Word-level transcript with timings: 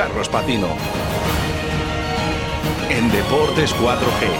Carlos 0.00 0.30
Patino. 0.30 0.68
En 2.88 3.12
Deportes 3.12 3.74
4G. 3.74 4.30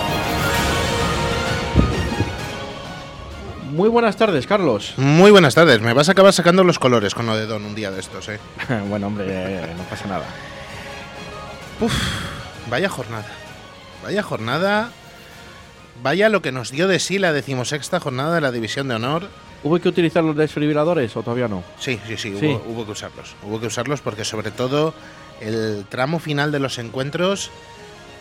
Muy 3.71 3.91
buenas 3.91 4.17
tardes, 4.17 4.47
Carlos. 4.47 4.95
Muy 4.97 5.31
buenas 5.31 5.55
tardes. 5.55 5.83
Me 5.83 5.93
vas 5.93 6.09
a 6.09 6.13
acabar 6.13 6.33
sacando 6.33 6.65
los 6.65 6.79
colores 6.79 7.15
con 7.15 7.27
lo 7.27 7.37
de 7.37 7.45
Don 7.45 7.67
un 7.67 7.75
día 7.75 7.91
de 7.91 8.01
estos, 8.01 8.31
¿eh? 8.31 8.41
bueno, 8.89 9.09
hombre, 9.09 9.27
eh, 9.29 9.75
no 9.77 9.83
pasa 9.83 10.07
nada. 10.07 10.25
Uf, 11.79 11.93
vaya 12.71 12.89
jornada. 12.89 13.29
Vaya 14.03 14.23
jornada. 14.23 14.91
Vaya 16.03 16.31
lo 16.31 16.41
que 16.41 16.53
nos 16.53 16.71
dio 16.71 16.89
de 16.89 16.99
sí 16.99 17.19
la 17.19 17.35
decimosexta 17.35 18.01
jornada 18.01 18.35
de 18.35 18.41
la 18.41 18.51
División 18.51 18.89
de 18.89 18.95
Honor. 18.95 19.29
¿Hubo 19.63 19.79
que 19.79 19.91
utilizar 19.91 20.25
los 20.25 20.37
desfibriladores 20.37 21.15
o 21.19 21.23
todavía 21.23 21.49
no? 21.49 21.63
Sí, 21.79 22.01
sí, 22.07 22.17
sí, 22.17 22.35
Sí. 22.41 22.47
Hubo, 22.47 22.65
hubo 22.67 22.87
que 22.87 22.93
usarlos. 22.93 23.37
Hubo 23.43 23.61
que 23.61 23.67
usarlos 23.67 24.01
porque 24.01 24.25
sobre 24.25 24.53
todo 24.53 24.95
el 25.41 25.85
tramo 25.89 26.19
final 26.19 26.53
de 26.53 26.59
los 26.59 26.79
encuentros 26.79 27.51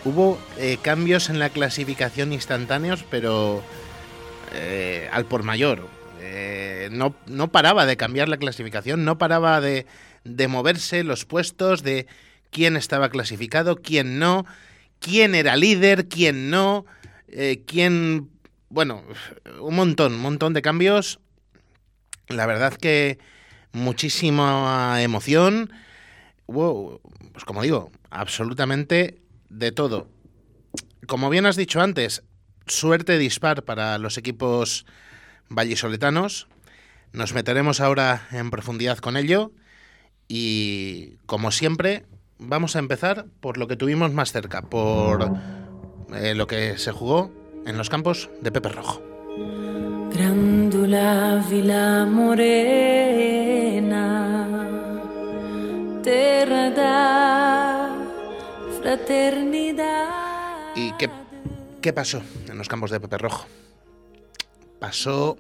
hubo 0.06 0.40
eh, 0.58 0.78
cambios 0.82 1.30
en 1.30 1.40
la 1.40 1.50
clasificación 1.50 2.34
instantáneos, 2.34 3.06
pero 3.10 3.62
eh, 4.54 5.10
al 5.12 5.26
por 5.26 5.44
mayor. 5.44 5.88
Eh, 6.22 6.90
no, 6.92 7.16
no 7.28 7.52
paraba 7.52 7.86
de 7.86 7.98
cambiar 7.98 8.30
la 8.30 8.38
clasificación, 8.38 9.06
no 9.06 9.18
paraba 9.18 9.62
de, 9.62 9.86
de 10.24 10.48
moverse 10.48 11.04
los 11.04 11.26
puestos, 11.26 11.84
de 11.84 12.08
quién 12.52 12.76
estaba 12.76 13.10
clasificado, 13.10 13.78
quién 13.78 14.20
no, 14.20 14.46
quién 15.00 15.36
era 15.36 15.56
líder, 15.56 16.08
quién 16.08 16.50
no, 16.50 16.86
eh, 17.28 17.64
quién... 17.66 18.30
Bueno, 18.70 19.04
un 19.62 19.76
montón, 19.76 20.14
un 20.14 20.22
montón 20.22 20.54
de 20.54 20.62
cambios. 20.62 21.20
La 22.28 22.46
verdad 22.46 22.74
que 22.74 23.18
muchísima 23.72 25.02
emoción. 25.02 25.72
Hubo, 26.50 27.00
pues 27.32 27.46
como 27.46 27.62
digo, 27.62 27.92
absolutamente 28.10 29.22
de 29.50 29.72
todo. 29.72 30.08
Como 31.06 31.30
bien 31.30 31.46
has 31.46 31.56
dicho 31.56 31.80
antes, 31.80 32.24
suerte 32.66 33.20
dispar 33.20 33.66
para 33.66 34.00
los 34.00 34.18
equipos 34.18 34.88
vallisoletanos. 35.48 36.48
Nos 37.14 37.34
meteremos 37.34 37.82
ahora 37.82 38.28
en 38.32 38.50
profundidad 38.50 38.98
con 38.98 39.16
ello. 39.16 39.52
Y 40.28 41.18
como 41.28 41.52
siempre, 41.52 42.08
vamos 42.40 42.76
a 42.76 42.80
empezar 42.80 43.28
por 43.42 43.60
lo 43.60 43.68
que 43.68 43.76
tuvimos 43.76 44.12
más 44.12 44.32
cerca, 44.32 44.64
por 44.64 45.32
eh, 46.16 46.34
lo 46.34 46.48
que 46.48 46.80
se 46.80 46.92
jugó 46.92 47.32
en 47.68 47.78
los 47.78 47.92
campos 47.92 48.32
de 48.42 48.52
Pepe 48.52 48.70
Rojo. 48.70 49.04
Grandula 50.12 51.46
Vila 51.48 52.08
Morena, 52.10 53.20
fraternidad. 58.82 60.10
¿Y 60.76 60.92
qué, 60.94 61.10
qué 61.82 61.94
pasó 61.94 62.22
en 62.48 62.58
los 62.58 62.68
campos 62.68 62.92
de 62.92 63.00
Pepe 63.00 63.18
Rojo? 63.18 63.48
Pasó 64.80 65.38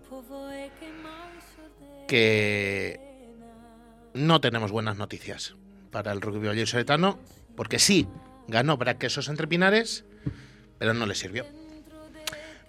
que 2.07 2.99
no 4.13 4.41
tenemos 4.41 4.71
buenas 4.71 4.97
noticias 4.97 5.55
para 5.91 6.11
el 6.11 6.21
rugby 6.21 6.47
vallisoletano, 6.47 7.19
porque 7.55 7.79
sí, 7.79 8.07
ganó 8.47 8.77
Braquesos 8.77 9.29
entre 9.29 9.47
Pinares, 9.47 10.05
pero 10.77 10.93
no 10.93 11.05
le 11.05 11.15
sirvió. 11.15 11.45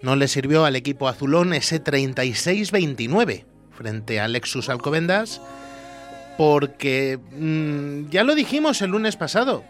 No 0.01 0.15
le 0.15 0.27
sirvió 0.27 0.65
al 0.65 0.75
equipo 0.75 1.07
azulón 1.07 1.53
ese 1.53 1.83
36-29 1.83 3.45
frente 3.71 4.19
a 4.19 4.27
Lexus 4.27 4.69
Alcobendas, 4.69 5.41
porque 6.41 7.19
mm, 7.33 8.09
ya 8.09 8.23
lo 8.23 8.33
dijimos 8.33 8.81
el 8.81 8.89
lunes 8.89 9.15
pasado, 9.15 9.63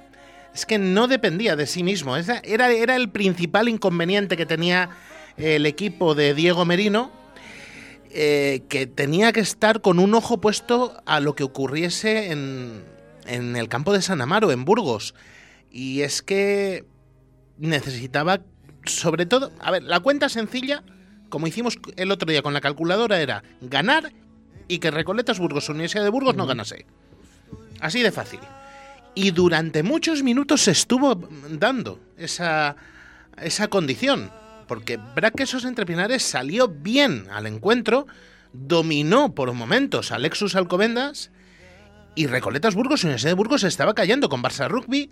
es 0.56 0.66
que 0.66 0.78
no 0.78 1.10
dependía 1.10 1.58
de 1.58 1.68
sí 1.68 1.84
mismo. 1.84 2.16
Era, 2.16 2.72
era 2.72 2.96
el 2.96 3.10
principal 3.10 3.68
inconveniente 3.68 4.38
que 4.38 4.46
tenía 4.46 4.90
el 5.36 5.66
equipo 5.66 6.16
de 6.16 6.34
Diego 6.34 6.64
Merino, 6.64 7.12
eh, 8.10 8.62
que 8.70 8.88
tenía 8.88 9.34
que 9.34 9.42
estar 9.42 9.82
con 9.82 10.00
un 10.00 10.16
ojo 10.16 10.40
puesto 10.40 10.96
a 11.06 11.20
lo 11.20 11.36
que 11.36 11.44
ocurriese 11.44 12.32
en, 12.32 12.86
en 13.26 13.58
el 13.58 13.68
campo 13.68 13.92
de 13.92 14.02
San 14.02 14.22
Amaro, 14.22 14.50
en 14.54 14.64
Burgos. 14.64 15.14
Y 15.70 16.04
es 16.04 16.22
que 16.22 16.86
necesitaba, 17.58 18.40
sobre 18.86 19.26
todo, 19.26 19.52
a 19.60 19.72
ver, 19.72 19.84
la 19.84 20.00
cuenta 20.00 20.30
sencilla, 20.30 20.86
como 21.28 21.48
hicimos 21.48 21.78
el 21.98 22.12
otro 22.12 22.32
día 22.32 22.42
con 22.42 22.54
la 22.54 22.62
calculadora, 22.62 23.20
era 23.20 23.44
ganar 23.60 24.14
y 24.72 24.80
que 24.80 24.90
Recoletas 24.90 25.38
Burgos, 25.38 25.68
Universidad 25.68 26.06
de 26.06 26.10
Burgos, 26.10 26.38
no 26.38 26.48
ganase. 26.48 26.86
Así 27.82 28.02
de 28.02 28.10
fácil. 28.14 28.40
Y 29.16 29.32
durante 29.32 29.84
muchos 29.84 30.24
minutos 30.24 30.62
se 30.62 30.72
estuvo 30.72 31.14
dando 31.50 32.00
esa, 32.18 32.78
esa 33.36 33.68
condición. 33.68 34.32
Porque 34.70 34.96
Braquesos 34.96 35.66
entre 35.66 35.86
Pinares 35.86 36.24
salió 36.24 36.70
bien 36.70 37.28
al 37.34 37.48
encuentro, 37.48 38.08
dominó 38.54 39.36
por 39.36 39.52
momentos 39.52 40.14
a 40.14 40.20
Lexus 40.20 40.56
Alcobendas 40.56 41.32
y 42.16 42.28
Recoletas 42.28 42.74
Burgos, 42.74 43.04
Universidad 43.04 43.32
de 43.32 43.36
Burgos, 43.36 43.66
estaba 43.66 43.94
cayendo 43.94 44.30
con 44.30 44.42
Barça 44.42 44.70
Rugby, 44.70 45.10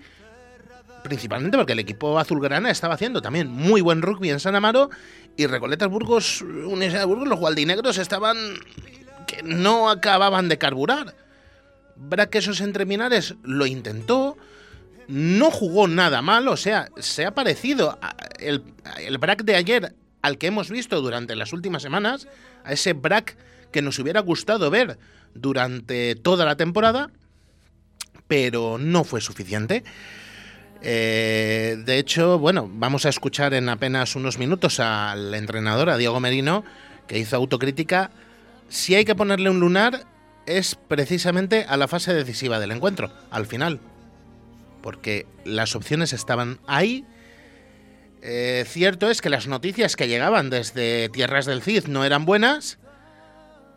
principalmente 1.03 1.57
porque 1.57 1.73
el 1.73 1.79
equipo 1.79 2.17
azulgrana 2.17 2.71
estaba 2.71 2.93
haciendo 2.93 3.21
también 3.21 3.49
muy 3.49 3.81
buen 3.81 4.01
rugby 4.01 4.29
en 4.29 4.39
San 4.39 4.55
Amaro 4.55 4.89
y 5.35 5.47
Recoletas 5.47 5.89
Burgos, 5.89 6.41
Universidad 6.41 7.01
de 7.01 7.07
Burgos, 7.07 7.27
los 7.27 7.39
gualdinegros 7.39 7.97
estaban 7.97 8.37
no 9.43 9.89
acababan 9.89 10.49
de 10.49 10.57
carburar. 10.57 11.15
Braquesos 11.95 12.61
entre 12.61 12.85
Pinares 12.85 13.35
lo 13.43 13.65
intentó, 13.65 14.37
no 15.07 15.51
jugó 15.51 15.87
nada 15.87 16.21
mal, 16.21 16.47
o 16.47 16.55
sea, 16.57 16.89
se 16.97 17.25
ha 17.25 17.31
parecido 17.33 17.97
a- 18.01 18.15
el, 18.39 18.63
el 18.99 19.17
Brack 19.17 19.43
de 19.43 19.55
ayer 19.55 19.95
al 20.21 20.37
que 20.37 20.47
hemos 20.47 20.69
visto 20.69 21.01
durante 21.01 21.35
las 21.35 21.53
últimas 21.53 21.81
semanas, 21.81 22.27
a 22.63 22.73
ese 22.73 22.93
Brack 22.93 23.37
que 23.71 23.81
nos 23.81 23.97
hubiera 23.99 24.19
gustado 24.21 24.69
ver 24.69 24.97
durante 25.33 26.15
toda 26.15 26.45
la 26.45 26.55
temporada, 26.55 27.09
pero 28.27 28.77
no 28.77 29.03
fue 29.03 29.21
suficiente. 29.21 29.83
Eh, 30.81 31.77
de 31.85 31.97
hecho, 31.97 32.39
bueno, 32.39 32.69
vamos 32.71 33.05
a 33.05 33.09
escuchar 33.09 33.53
en 33.53 33.67
apenas 33.69 34.15
unos 34.15 34.37
minutos 34.37 34.79
al 34.79 35.33
entrenador, 35.33 35.89
a 35.89 35.97
Diego 35.97 36.19
Merino, 36.19 36.63
que 37.07 37.17
hizo 37.17 37.35
autocrítica. 37.35 38.11
Si 38.69 38.95
hay 38.95 39.05
que 39.05 39.15
ponerle 39.15 39.49
un 39.49 39.59
lunar, 39.59 40.05
es 40.45 40.75
precisamente 40.75 41.65
a 41.67 41.77
la 41.77 41.87
fase 41.87 42.13
decisiva 42.13 42.59
del 42.59 42.71
encuentro, 42.71 43.11
al 43.29 43.45
final 43.45 43.79
porque 44.81 45.25
las 45.45 45.75
opciones 45.75 46.13
estaban 46.13 46.59
ahí. 46.67 47.05
Eh, 48.21 48.65
cierto 48.67 49.09
es 49.09 49.21
que 49.21 49.29
las 49.29 49.47
noticias 49.47 49.95
que 49.95 50.07
llegaban 50.07 50.49
desde 50.49 51.09
Tierras 51.09 51.45
del 51.45 51.61
Cid 51.61 51.87
no 51.87 52.03
eran 52.03 52.25
buenas, 52.25 52.79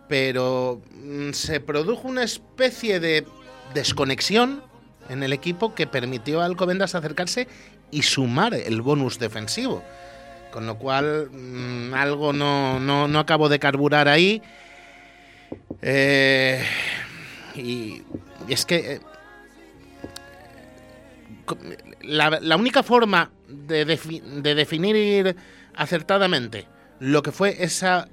pero 0.08 0.82
mm, 0.91 1.32
se 1.32 1.60
produjo 1.60 2.08
una 2.08 2.25
especie 2.25 2.98
de 2.98 3.26
desconexión 3.75 4.62
en 5.08 5.22
el 5.22 5.32
equipo 5.32 5.75
que 5.75 5.86
permitió 5.86 6.41
a 6.41 6.44
Alcobendas 6.44 6.94
acercarse 6.94 7.48
y 7.91 8.02
sumar 8.02 8.54
el 8.54 8.82
bonus 8.82 9.19
defensivo. 9.19 9.82
Con 10.50 10.66
lo 10.66 10.76
cual, 10.76 11.31
mm, 11.31 11.94
algo 11.94 12.32
no, 12.32 12.78
no, 12.81 13.08
no 13.08 13.19
acabó 13.19 13.48
de 13.48 13.58
carburar 13.58 14.08
ahí. 14.08 14.42
Eh, 15.82 16.65
y, 17.56 18.03
es 18.48 18.65
que 18.65 18.94
eh, 18.94 19.00
la, 22.03 22.31
la 22.41 22.56
única 22.56 22.82
forma 22.82 23.31
de, 23.49 23.84
de 23.84 24.55
definir 24.55 25.37
acertadamente 25.75 26.67
lo 27.00 27.23
que 27.23 27.32
fue 27.32 27.62
esa 27.64 28.08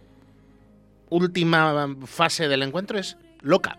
última 1.09 1.95
fase 2.05 2.47
del 2.47 2.63
encuentro 2.63 2.97
es 2.97 3.17
loca. 3.41 3.77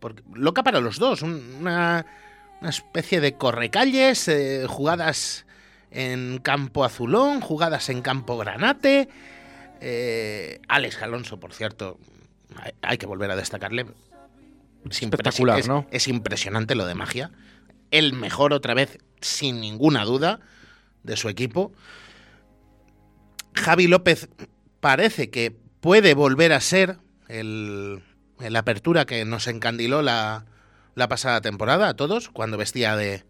Porque, 0.00 0.22
loca 0.34 0.62
para 0.62 0.80
los 0.80 0.98
dos, 0.98 1.22
un- 1.22 1.56
una, 1.60 2.06
una 2.60 2.70
especie 2.70 3.20
de 3.20 3.34
correcalles, 3.34 4.28
eh, 4.28 4.66
jugadas 4.68 5.46
en 5.90 6.38
campo 6.38 6.84
azulón, 6.84 7.40
jugadas 7.40 7.88
en 7.88 8.02
campo 8.02 8.36
granate. 8.36 9.08
Eh, 9.80 10.60
Alex 10.68 11.02
Alonso, 11.02 11.38
por 11.40 11.52
cierto, 11.52 11.98
hay, 12.82 12.98
que 12.98 13.06
volver 13.06 13.30
a 13.30 13.36
destacarle. 13.36 13.86
Es 14.90 15.02
Espectacular, 15.02 15.58
es- 15.60 15.68
¿no? 15.68 15.86
es 15.90 16.08
impresionante 16.08 16.74
lo 16.74 16.86
de 16.86 16.94
magia. 16.94 17.30
El 17.90 18.12
mejor 18.12 18.52
otra 18.52 18.74
vez, 18.74 18.98
sin 19.20 19.60
ninguna 19.60 20.04
duda, 20.04 20.40
de 21.02 21.16
su 21.16 21.28
equipo. 21.28 21.72
Javi 23.54 23.86
López 23.86 24.28
parece 24.80 25.30
que 25.30 25.56
puede 25.80 26.14
volver 26.14 26.52
a 26.52 26.60
ser 26.60 26.98
el, 27.28 28.02
el 28.40 28.56
apertura 28.56 29.04
que 29.06 29.24
nos 29.24 29.46
encandiló 29.46 30.02
la, 30.02 30.44
la 30.94 31.08
pasada 31.08 31.40
temporada 31.40 31.88
a 31.88 31.94
todos, 31.94 32.28
cuando 32.30 32.56
vestía 32.56 32.96
de, 32.96 33.24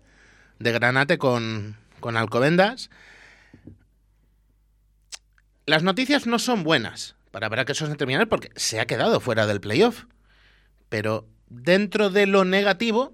de 0.58 0.72
granate 0.72 1.18
con, 1.18 1.76
con 2.00 2.16
Alcobendas. 2.16 2.90
Las 5.66 5.82
noticias 5.82 6.26
no 6.26 6.38
son 6.38 6.62
buenas 6.62 7.16
para 7.34 7.48
ver 7.48 7.68
eso 7.68 7.88
se 7.88 7.96
terminar 7.96 8.28
porque 8.28 8.48
se 8.54 8.78
ha 8.78 8.86
quedado 8.86 9.18
fuera 9.18 9.48
del 9.48 9.60
playoff. 9.60 10.04
Pero 10.88 11.26
dentro 11.48 12.08
de 12.08 12.26
lo 12.26 12.44
negativo, 12.44 13.12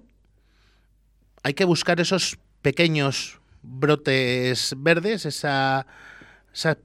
hay 1.41 1.55
que 1.55 1.65
buscar 1.65 1.99
esos 1.99 2.37
pequeños 2.61 3.39
brotes 3.63 4.75
verdes, 4.77 5.25
esa, 5.25 5.87
esas 6.53 6.77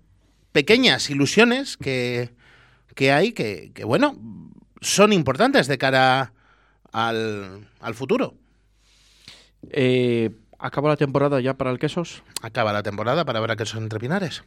pequeñas 0.53 1.11
ilusiones 1.11 1.77
que, 1.77 2.33
que 2.95 3.13
hay, 3.13 3.33
que, 3.33 3.71
que, 3.75 3.85
bueno, 3.85 4.17
son 4.81 5.13
importantes 5.13 5.67
de 5.67 5.77
cara 5.77 6.33
al, 6.91 7.69
al 7.81 7.95
futuro. 7.95 8.33
Eh, 9.73 10.31
¿Acaba 10.59 10.89
la 10.89 10.97
temporada 10.97 11.39
ya 11.43 11.53
para 11.53 11.71
el 11.71 11.79
Quesos? 11.79 12.23
Acaba 12.41 12.73
la 12.73 12.83
temporada 12.83 13.27
para 13.27 13.41
ver 13.41 13.51
a 13.51 13.57
Quesos 13.57 13.79
entre 13.79 14.01
Pinares. 14.01 14.43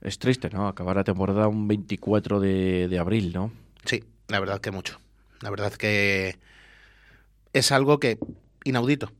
Es 0.00 0.18
triste, 0.18 0.48
¿no? 0.50 0.66
Acabar 0.68 0.96
la 0.96 1.04
temporada 1.04 1.46
un 1.48 1.68
24 1.68 2.40
de, 2.40 2.88
de 2.88 2.98
abril, 2.98 3.32
¿no? 3.34 3.52
Sí, 3.84 4.02
la 4.28 4.40
verdad 4.40 4.60
que 4.60 4.70
mucho. 4.70 4.98
La 5.40 5.50
verdad 5.50 5.72
que 5.74 6.38
es 7.52 7.72
algo 7.72 7.98
que 8.00 8.18
inaudito. 8.64 9.12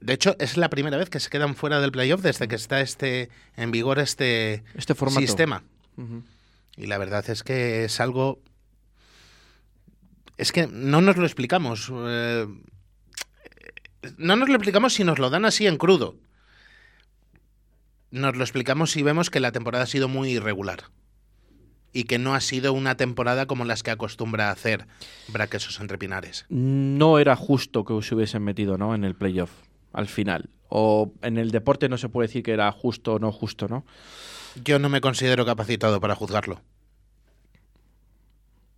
De 0.00 0.14
hecho, 0.14 0.34
es 0.38 0.56
la 0.56 0.70
primera 0.70 0.96
vez 0.96 1.10
que 1.10 1.20
se 1.20 1.28
quedan 1.28 1.54
fuera 1.54 1.80
del 1.80 1.92
playoff 1.92 2.22
desde 2.22 2.48
que 2.48 2.54
está 2.54 2.80
este 2.80 3.28
en 3.56 3.70
vigor 3.70 3.98
este, 3.98 4.64
Este 4.74 4.94
formato. 4.94 5.20
sistema. 5.20 5.62
Y 6.76 6.86
la 6.86 6.96
verdad 6.98 7.28
es 7.28 7.42
que 7.42 7.84
es 7.84 8.00
algo. 8.00 8.40
Es 10.38 10.52
que 10.52 10.66
no 10.68 11.00
nos 11.02 11.16
lo 11.18 11.26
explicamos. 11.26 11.92
eh, 11.94 12.46
no 14.16 14.36
nos 14.36 14.48
lo 14.48 14.54
explicamos 14.54 14.94
si 14.94 15.04
nos 15.04 15.18
lo 15.18 15.28
dan 15.28 15.44
así 15.44 15.66
en 15.66 15.76
crudo. 15.76 16.14
Nos 18.10 18.36
lo 18.36 18.42
explicamos 18.42 18.90
si 18.90 19.02
vemos 19.02 19.30
que 19.30 19.40
la 19.40 19.52
temporada 19.52 19.84
ha 19.84 19.86
sido 19.86 20.08
muy 20.08 20.30
irregular. 20.30 20.84
Y 21.92 22.04
que 22.04 22.18
no 22.18 22.34
ha 22.34 22.40
sido 22.40 22.72
una 22.72 22.96
temporada 22.96 23.46
como 23.46 23.64
las 23.64 23.82
que 23.82 23.90
acostumbra 23.90 24.50
hacer 24.50 24.86
Braquesos 25.28 25.80
entre 25.80 25.98
Pinares. 25.98 26.46
No 26.48 27.18
era 27.18 27.34
justo 27.34 27.84
que 27.84 28.00
se 28.02 28.14
hubiesen 28.14 28.42
metido, 28.42 28.78
¿no? 28.78 28.94
En 28.94 29.04
el 29.04 29.16
playoff, 29.16 29.50
al 29.92 30.06
final. 30.06 30.50
O 30.68 31.12
en 31.22 31.36
el 31.36 31.50
deporte 31.50 31.88
no 31.88 31.98
se 31.98 32.08
puede 32.08 32.28
decir 32.28 32.44
que 32.44 32.52
era 32.52 32.70
justo 32.70 33.14
o 33.14 33.18
no 33.18 33.32
justo, 33.32 33.66
¿no? 33.66 33.84
Yo 34.64 34.78
no 34.78 34.88
me 34.88 35.00
considero 35.00 35.44
capacitado 35.44 36.00
para 36.00 36.14
juzgarlo. 36.14 36.62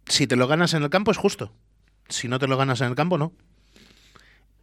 Si 0.07 0.27
te 0.27 0.37
lo 0.37 0.47
ganas 0.47 0.75
en 0.75 0.83
el 0.83 0.91
campo 0.91 1.11
es 1.11 1.19
justo. 1.19 1.53
Si 2.09 2.29
no 2.29 2.39
te 2.39 2.47
lo 2.47 2.57
ganas 2.57 2.81
en 2.81 2.89
el 2.89 2.95
campo, 2.95 3.19
no. 3.19 3.33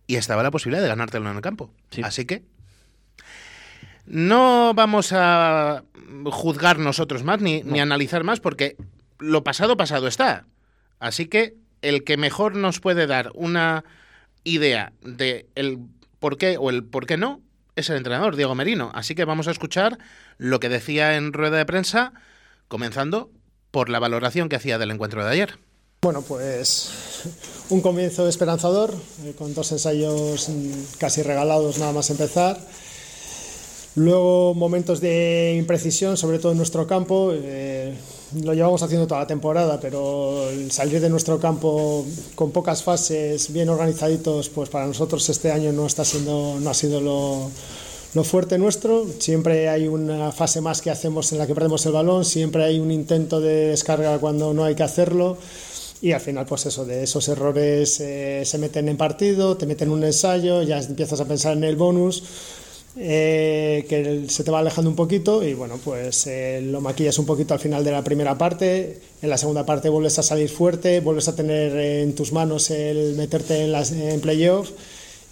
Y 0.07 0.15
estaba 0.15 0.41
la 0.41 0.51
posibilidad 0.51 0.81
de 0.81 0.89
ganártelo 0.89 1.29
en 1.29 1.35
el 1.35 1.41
campo. 1.41 1.71
Sí. 1.91 2.01
Así 2.03 2.25
que 2.25 2.45
no 4.09 4.73
vamos 4.73 5.11
a 5.13 5.83
juzgar 6.25 6.79
nosotros 6.79 7.23
más 7.23 7.39
ni, 7.41 7.61
ni 7.63 7.79
analizar 7.79 8.23
más 8.23 8.39
porque 8.39 8.75
lo 9.19 9.43
pasado 9.43 9.77
pasado 9.77 10.07
está. 10.07 10.45
Así 10.99 11.27
que 11.27 11.55
el 11.81 12.03
que 12.03 12.17
mejor 12.17 12.55
nos 12.55 12.79
puede 12.79 13.07
dar 13.07 13.31
una 13.35 13.85
idea 14.43 14.91
de 15.01 15.47
el 15.55 15.79
por 16.19 16.37
qué 16.37 16.57
o 16.57 16.69
el 16.69 16.83
por 16.83 17.05
qué 17.05 17.17
no 17.17 17.41
es 17.75 17.89
el 17.89 17.97
entrenador 17.97 18.35
Diego 18.35 18.55
Merino. 18.55 18.91
Así 18.93 19.15
que 19.15 19.25
vamos 19.25 19.47
a 19.47 19.51
escuchar 19.51 19.99
lo 20.37 20.59
que 20.59 20.69
decía 20.69 21.15
en 21.15 21.31
rueda 21.31 21.57
de 21.57 21.65
prensa, 21.65 22.13
comenzando 22.67 23.31
por 23.71 23.89
la 23.89 23.99
valoración 23.99 24.49
que 24.49 24.55
hacía 24.55 24.77
del 24.77 24.91
encuentro 24.91 25.23
de 25.23 25.31
ayer. 25.31 25.59
Bueno, 26.01 26.21
pues 26.21 26.91
un 27.69 27.81
comienzo 27.81 28.27
esperanzador, 28.27 28.93
eh, 29.23 29.35
con 29.37 29.53
dos 29.53 29.71
ensayos 29.71 30.49
mm, 30.49 30.97
casi 30.97 31.21
regalados 31.21 31.77
nada 31.77 31.91
más 31.91 32.09
empezar. 32.09 32.57
Luego 33.95 34.53
momentos 34.53 35.01
de 35.01 35.55
imprecisión, 35.57 36.17
sobre 36.17 36.39
todo 36.39 36.51
en 36.51 36.57
nuestro 36.57 36.87
campo. 36.87 37.31
eh, 37.33 37.93
lo 38.35 38.53
llevamos 38.53 38.83
haciendo 38.83 39.07
toda 39.07 39.21
la 39.21 39.27
temporada, 39.27 39.79
pero 39.79 40.49
el 40.49 40.71
salir 40.71 41.01
de 41.01 41.09
nuestro 41.09 41.39
campo 41.39 42.05
con 42.35 42.51
pocas 42.51 42.83
fases, 42.83 43.51
bien 43.51 43.69
organizaditos, 43.69 44.49
pues 44.49 44.69
para 44.69 44.85
nosotros 44.85 45.27
este 45.29 45.51
año 45.51 45.71
no 45.71 45.87
está 45.87 46.05
siendo, 46.05 46.57
no 46.59 46.69
ha 46.69 46.73
sido 46.73 47.01
lo, 47.01 48.23
fuerte 48.23 48.57
nuestro. 48.57 49.05
Siempre 49.19 49.69
hay 49.69 49.87
una 49.87 50.31
fase 50.31 50.61
más 50.61 50.81
que 50.81 50.91
hacemos 50.91 51.31
en 51.31 51.39
la 51.39 51.47
que 51.47 51.55
perdemos 51.55 51.85
el 51.85 51.93
balón, 51.93 52.23
siempre 52.25 52.63
hay 52.63 52.79
un 52.79 52.91
intento 52.91 53.41
de 53.41 53.69
descarga 53.69 54.19
cuando 54.19 54.53
no 54.53 54.63
hay 54.63 54.75
que 54.75 54.83
hacerlo. 54.83 55.37
Y 56.01 56.13
al 56.13 56.21
final, 56.21 56.45
pues 56.45 56.65
eso, 56.65 56.85
de 56.85 57.03
esos 57.03 57.27
errores 57.27 57.99
eh, 57.99 58.43
se 58.45 58.57
meten 58.57 58.87
en 58.87 58.95
partido, 58.95 59.57
te 59.57 59.65
meten 59.65 59.89
en 59.89 59.95
un 59.95 60.03
ensayo, 60.05 60.63
ya 60.63 60.79
empiezas 60.79 61.19
a 61.19 61.25
pensar 61.25 61.57
en 61.57 61.65
el 61.65 61.75
bonus, 61.75 62.23
eh, 62.97 63.85
que 63.87 64.29
se 64.29 64.43
te 64.43 64.51
va 64.51 64.59
alejando 64.59 64.89
un 64.89 64.95
poquito 64.95 65.43
y 65.43 65.53
bueno, 65.53 65.79
pues 65.83 66.25
eh, 66.27 66.61
lo 66.63 66.81
maquillas 66.81 67.19
un 67.19 67.25
poquito 67.25 67.53
al 67.53 67.59
final 67.59 67.83
de 67.83 67.91
la 67.91 68.03
primera 68.03 68.37
parte, 68.37 68.99
en 69.21 69.29
la 69.29 69.37
segunda 69.37 69.65
parte 69.65 69.89
vuelves 69.89 70.17
a 70.19 70.23
salir 70.23 70.49
fuerte, 70.49 70.99
vuelves 70.99 71.27
a 71.27 71.35
tener 71.35 71.75
en 71.77 72.15
tus 72.15 72.31
manos 72.31 72.71
el 72.71 73.15
meterte 73.15 73.65
en, 73.65 73.75
en 73.75 74.21
playoff 74.21 74.71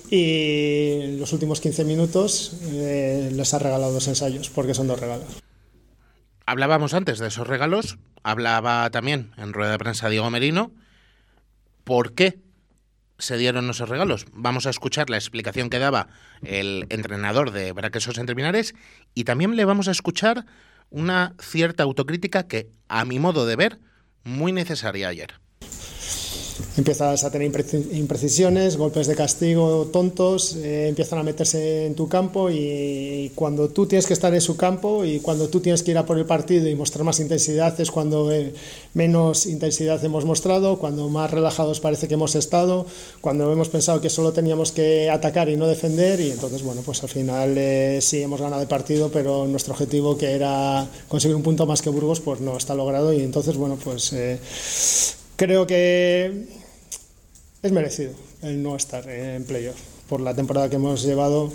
y 0.10 1.18
los 1.18 1.34
últimos 1.34 1.60
15 1.60 1.84
minutos 1.84 2.58
eh, 2.64 3.32
les 3.34 3.54
has 3.54 3.62
regalado 3.62 3.92
dos 3.92 4.08
ensayos, 4.08 4.50
porque 4.50 4.74
son 4.74 4.88
dos 4.88 5.00
regalos. 5.00 5.28
Hablábamos 6.46 6.94
antes 6.94 7.20
de 7.20 7.28
esos 7.28 7.48
regalos, 7.48 7.98
hablaba 8.24 8.90
también 8.90 9.32
en 9.38 9.52
rueda 9.52 9.72
de 9.72 9.78
prensa 9.78 10.08
Diego 10.10 10.30
Merino. 10.30 10.72
¿Por 11.84 12.14
qué 12.14 12.40
se 13.20 13.38
dieron 13.38 13.70
esos 13.70 13.90
regalos? 13.90 14.26
Vamos 14.32 14.66
a 14.66 14.70
escuchar 14.70 15.10
la 15.10 15.18
explicación 15.18 15.70
que 15.70 15.80
daba 15.80 16.08
el 16.44 16.86
entrenador 16.90 17.52
de 17.52 17.72
Braquesos 17.72 18.18
entre 18.18 18.36
Pinares 18.36 18.76
y 19.14 19.24
también 19.24 19.56
le 19.56 19.66
vamos 19.66 19.88
a 19.88 19.92
escuchar 19.92 20.46
una 20.90 21.36
cierta 21.40 21.84
autocrítica 21.84 22.48
que, 22.48 22.70
a 22.88 23.06
mi 23.06 23.20
modo 23.20 23.46
de 23.46 23.56
ver, 23.56 23.80
muy 24.24 24.52
necesaria 24.52 25.10
ayer. 25.10 25.40
Empiezas 26.76 27.24
a 27.24 27.32
tener 27.32 27.52
impreci- 27.52 27.96
imprecisiones, 27.96 28.78
golpes 28.78 29.08
de 29.08 29.16
castigo 29.16 29.90
tontos, 29.92 30.56
eh, 30.56 30.88
empiezan 30.90 31.20
a 31.20 31.24
meterse 31.24 31.86
en 31.86 31.96
tu 31.96 32.08
campo 32.08 32.50
y 32.50 33.32
cuando 33.36 33.70
tú 33.70 33.86
tienes 33.86 34.06
que 34.08 34.14
estar 34.14 34.34
en 34.34 34.42
su 34.42 34.58
campo 34.58 35.06
y 35.06 35.20
cuando 35.20 35.50
tú 35.50 35.60
tienes 35.60 35.84
que 35.84 35.92
ir 35.92 35.98
a 35.98 36.06
por 36.06 36.18
el 36.18 36.26
partido 36.26 36.68
y 36.68 36.76
mostrar 36.76 37.04
más 37.04 37.20
intensidad 37.20 37.80
es 37.80 37.92
cuando 37.92 38.32
eh, 38.32 38.54
menos 38.94 39.46
intensidad 39.46 40.04
hemos 40.04 40.26
mostrado, 40.26 40.78
cuando 40.80 41.10
más 41.10 41.32
relajados 41.32 41.80
parece 41.80 42.08
que 42.08 42.16
hemos 42.16 42.36
estado, 42.36 42.86
cuando 43.22 43.52
hemos 43.52 43.70
pensado 43.70 44.02
que 44.02 44.10
solo 44.10 44.34
teníamos 44.34 44.72
que 44.72 45.10
atacar 45.10 45.50
y 45.50 45.58
no 45.58 45.68
defender 45.68 46.20
y 46.20 46.32
entonces 46.32 46.64
bueno 46.64 46.82
pues 46.86 47.04
al 47.04 47.10
final 47.10 47.56
eh, 47.58 48.00
sí 48.02 48.22
hemos 48.22 48.42
ganado 48.42 48.62
el 48.62 48.68
partido 48.68 49.10
pero 49.12 49.46
nuestro 49.48 49.74
objetivo 49.74 50.18
que 50.18 50.32
era 50.32 50.88
conseguir 51.08 51.36
un 51.36 51.44
punto 51.44 51.66
más 51.66 51.82
que 51.82 51.90
Burgos 51.90 52.20
pues 52.20 52.40
no 52.42 52.58
está 52.58 52.74
logrado 52.76 53.14
y 53.14 53.22
entonces 53.22 53.58
bueno 53.58 53.78
pues 53.84 54.14
eh, 54.14 54.40
creo 55.38 55.66
que 55.66 56.48
es 57.62 57.72
merecido 57.72 58.14
el 58.42 58.62
no 58.62 58.76
estar 58.76 59.08
en 59.10 59.46
playoff. 59.46 59.80
Por 60.10 60.20
la 60.20 60.36
temporada 60.36 60.70
que 60.70 60.76
hemos 60.76 61.04
llevado, 61.04 61.52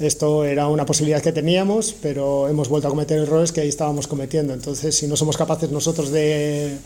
esto 0.00 0.44
era 0.44 0.66
una 0.66 0.86
posibilidad 0.86 1.22
que 1.22 1.32
teníamos, 1.32 1.94
pero 2.02 2.48
hemos 2.48 2.68
vuelto 2.68 2.88
a 2.88 2.90
cometer 2.90 3.18
errores 3.18 3.52
que 3.52 3.60
ahí 3.60 3.68
estábamos 3.68 4.06
cometiendo. 4.06 4.54
Entonces, 4.54 4.96
si 4.96 5.06
no 5.06 5.16
somos 5.16 5.36
capaces 5.36 5.70
nosotros 5.70 6.10
de. 6.10 6.76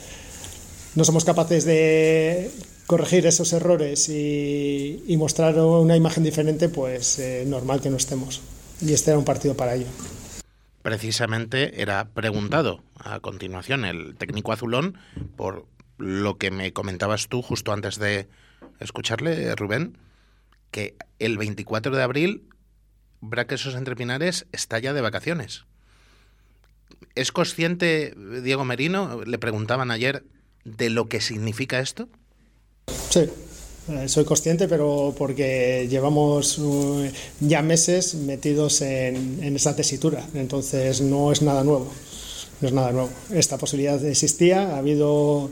No 0.95 1.05
somos 1.05 1.25
capaces 1.25 1.65
de 1.65 2.51
corregir 2.87 3.27
esos 3.27 3.53
errores 3.53 4.09
y, 4.09 5.03
y 5.07 5.17
mostrar 5.17 5.59
una 5.59 5.97
imagen 5.97 6.23
diferente, 6.23 6.69
pues 6.69 7.19
eh, 7.19 7.45
normal 7.47 7.81
que 7.81 7.91
no 7.91 7.97
estemos. 7.97 8.43
Y 8.81 8.93
este 8.93 9.11
era 9.11 9.19
un 9.19 9.25
partido 9.25 9.55
para 9.57 9.75
ello. 9.75 9.87
Precisamente 10.83 11.81
era 11.81 12.09
preguntado 12.15 12.81
a 12.97 13.19
continuación 13.21 13.85
el 13.85 14.15
técnico 14.17 14.53
azulón 14.53 14.97
por 15.37 15.67
lo 15.99 16.39
que 16.39 16.51
me 16.51 16.73
comentabas 16.73 17.29
tú 17.29 17.43
justo 17.43 17.73
antes 17.73 17.99
de 17.99 18.29
escucharle, 18.81 19.55
Rubén, 19.55 19.99
que 20.71 20.97
el 21.19 21.39
24 21.39 21.95
de 21.95 22.03
abril 22.03 22.49
Braquesos 23.21 23.75
entre 23.75 23.97
Pinares 23.97 24.47
está 24.53 24.79
ya 24.79 24.93
de 24.93 25.01
vacaciones. 25.01 25.65
¿Es 27.15 27.33
consciente 27.33 28.15
Diego 28.43 28.65
Merino, 28.65 29.23
le 29.25 29.39
preguntaban 29.39 29.91
ayer, 29.91 30.25
de 30.65 30.91
lo 30.91 31.09
que 31.09 31.21
significa 31.21 31.81
esto? 31.81 32.09
Sí, 33.11 33.29
eh, 33.89 34.09
soy 34.09 34.25
consciente, 34.25 34.67
pero 34.67 35.15
porque 35.17 35.87
llevamos 35.89 36.59
uh, 36.59 37.07
ya 37.41 37.63
meses 37.63 38.15
metidos 38.15 38.81
en, 38.83 39.43
en 39.43 39.57
esa 39.57 39.77
tesitura, 39.77 40.27
entonces 40.35 41.01
no 41.01 41.33
es 41.33 41.43
nada 41.43 41.65
nuevo. 41.65 41.93
No 42.61 42.69
es 42.69 42.75
nada 42.75 42.93
nuevo. 42.93 43.11
Esta 43.33 43.59
posibilidad 43.59 44.03
existía, 44.05 44.75
ha 44.75 44.79
habido, 44.79 45.51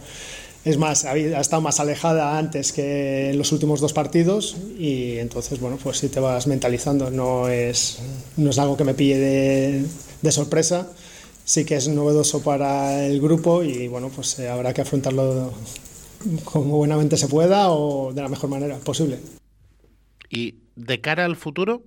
es 0.64 0.78
más, 0.78 1.04
ha, 1.04 1.16
estado 1.16 1.62
más 1.62 1.80
alejada 1.80 2.38
antes 2.38 2.72
que 2.72 3.30
en 3.30 3.38
los 3.38 3.52
últimos 3.52 3.80
dos 3.80 3.92
partidos 3.92 4.56
y 4.78 5.18
entonces, 5.18 5.60
bueno, 5.60 5.78
pues 5.82 5.98
si 5.98 6.08
te 6.08 6.20
vas 6.20 6.46
mentalizando, 6.46 7.10
no 7.10 7.48
es, 7.48 7.98
no 8.36 8.50
es 8.50 8.58
algo 8.58 8.76
que 8.76 8.84
me 8.84 8.94
pille 8.94 9.18
de, 9.18 9.84
de 10.22 10.32
sorpresa, 10.32 10.88
sí 11.44 11.64
que 11.64 11.76
es 11.76 11.88
novedoso 11.88 12.42
para 12.42 13.04
el 13.04 13.20
grupo 13.20 13.62
y 13.62 13.88
bueno, 13.88 14.08
pues 14.08 14.38
eh, 14.38 14.48
habrá 14.48 14.72
que 14.72 14.82
afrontarlo 14.82 15.52
como 16.44 16.76
buenamente 16.76 17.16
se 17.16 17.28
pueda 17.28 17.70
o 17.70 18.12
de 18.12 18.22
la 18.22 18.28
mejor 18.28 18.50
manera 18.50 18.78
posible. 18.78 19.18
Y 20.30 20.56
de 20.76 21.00
cara 21.00 21.24
al 21.24 21.36
futuro, 21.36 21.82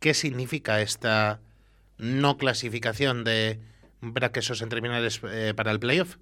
¿qué 0.00 0.14
significa 0.14 0.80
esta 0.80 1.40
no 1.98 2.36
clasificación 2.38 3.24
de 3.24 3.58
Braquesos 4.00 4.62
entre 4.62 4.80
Pinares 4.82 5.20
eh, 5.30 5.52
para 5.56 5.70
el 5.72 5.80
playoff? 5.80 6.16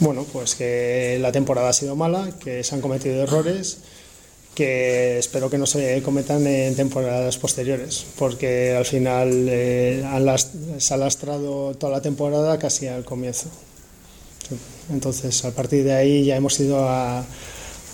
Bueno, 0.00 0.24
pues 0.32 0.54
que 0.54 1.18
la 1.20 1.32
temporada 1.32 1.68
ha 1.70 1.72
sido 1.72 1.96
mala, 1.96 2.30
que 2.42 2.62
se 2.64 2.74
han 2.74 2.80
cometido 2.80 3.22
errores, 3.22 3.78
que 4.54 5.18
espero 5.18 5.48
que 5.50 5.58
no 5.58 5.66
se 5.66 6.02
cometan 6.02 6.46
en 6.46 6.74
temporadas 6.76 7.38
posteriores, 7.38 8.06
porque 8.18 8.74
al 8.76 8.84
final 8.84 9.46
eh, 9.48 10.02
han 10.06 10.24
las- 10.26 10.52
se 10.78 10.94
ha 10.94 10.96
lastrado 10.96 11.74
toda 11.74 11.92
la 11.92 12.02
temporada 12.02 12.58
casi 12.58 12.86
al 12.88 13.04
comienzo. 13.04 13.48
Entonces, 14.90 15.44
a 15.44 15.52
partir 15.54 15.84
de 15.84 15.92
ahí 15.94 16.24
ya 16.24 16.36
hemos 16.36 16.58
ido 16.60 16.88
a, 16.88 17.24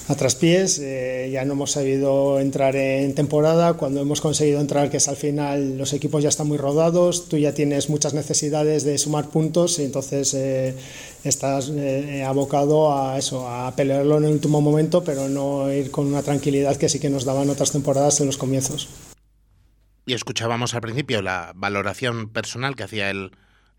a 0.09 0.15
traspiés, 0.15 0.79
eh, 0.79 1.31
ya 1.33 1.45
no 1.45 1.55
hemos 1.55 1.73
sabido 1.73 2.39
entrar 2.39 2.77
en 2.77 3.15
temporada. 3.15 3.75
Cuando 3.75 4.01
hemos 4.01 4.21
conseguido 4.21 4.61
entrar, 4.61 4.89
que 4.89 4.99
es 4.99 5.09
al 5.09 5.17
final, 5.17 5.77
los 5.79 5.93
equipos 5.93 6.23
ya 6.23 6.29
están 6.29 6.47
muy 6.47 6.59
rodados, 6.59 7.29
tú 7.29 7.37
ya 7.39 7.55
tienes 7.55 7.91
muchas 7.91 8.15
necesidades 8.15 8.85
de 8.85 8.99
sumar 8.99 9.31
puntos 9.31 9.81
y 9.81 9.85
entonces 9.85 10.33
eh, 10.35 10.77
estás 11.25 11.71
eh, 11.71 12.23
abocado 12.25 12.97
a 12.97 13.19
eso, 13.19 13.49
a 13.49 13.75
pelearlo 13.75 14.19
en 14.19 14.25
el 14.25 14.33
último 14.33 14.61
momento, 14.61 15.03
pero 15.03 15.29
no 15.29 15.73
ir 15.73 15.91
con 15.91 16.07
una 16.07 16.23
tranquilidad 16.23 16.77
que 16.77 16.89
sí 16.89 17.01
que 17.01 17.11
nos 17.11 17.25
daban 17.25 17.51
otras 17.51 17.73
temporadas 17.73 18.21
en 18.21 18.27
los 18.27 18.39
comienzos. 18.39 18.89
Y 20.07 20.15
escuchábamos 20.15 20.75
al 20.75 20.83
principio 20.83 21.21
la 21.21 21.53
valoración 21.57 22.29
personal 22.29 22.77
que 22.77 22.85
hacía 22.85 23.11
el 23.11 23.33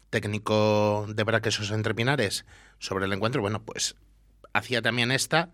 técnico 0.09 1.05
de 1.07 1.23
Braquesos 1.23 1.71
Entre 1.71 1.95
Pinares 1.95 2.45
sobre 2.79 3.05
el 3.05 3.13
encuentro. 3.13 3.41
Bueno, 3.41 3.63
pues 3.63 3.95
hacía 4.51 4.81
también 4.81 5.11
esta 5.11 5.51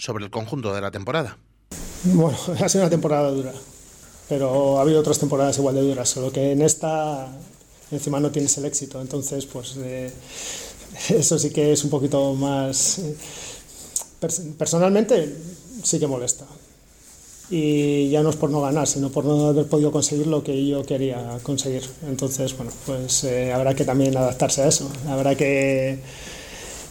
sobre 0.00 0.24
el 0.24 0.30
conjunto 0.30 0.74
de 0.74 0.80
la 0.80 0.90
temporada. 0.90 1.38
Bueno, 2.04 2.36
ha 2.60 2.68
sido 2.68 2.84
una 2.84 2.90
temporada 2.90 3.30
dura, 3.30 3.52
pero 4.28 4.78
ha 4.78 4.82
habido 4.82 5.00
otras 5.00 5.18
temporadas 5.18 5.58
igual 5.58 5.74
de 5.74 5.82
duras, 5.82 6.08
solo 6.08 6.32
que 6.32 6.52
en 6.52 6.62
esta 6.62 7.28
encima 7.90 8.20
no 8.20 8.30
tienes 8.30 8.56
el 8.58 8.64
éxito, 8.64 9.00
entonces 9.00 9.46
pues 9.46 9.74
eh, 9.78 10.10
eso 11.10 11.38
sí 11.38 11.50
que 11.50 11.72
es 11.72 11.84
un 11.84 11.90
poquito 11.90 12.34
más... 12.34 12.98
eh, 13.00 13.16
pers- 14.20 14.54
personalmente 14.56 15.36
sí 15.82 15.98
que 15.98 16.06
molesta. 16.06 16.46
Y 17.52 18.08
ya 18.10 18.22
no 18.22 18.30
es 18.30 18.36
por 18.36 18.48
no 18.48 18.60
ganar, 18.60 18.86
sino 18.86 19.10
por 19.10 19.24
no 19.24 19.48
haber 19.48 19.66
podido 19.66 19.90
conseguir 19.90 20.28
lo 20.28 20.44
que 20.44 20.68
yo 20.68 20.84
quería 20.84 21.36
conseguir. 21.42 21.82
Entonces, 22.06 22.56
bueno, 22.56 22.70
pues 22.86 23.24
eh, 23.24 23.52
habrá 23.52 23.74
que 23.74 23.84
también 23.84 24.16
adaptarse 24.16 24.62
a 24.62 24.68
eso. 24.68 24.88
Habrá 25.08 25.34
que 25.34 25.98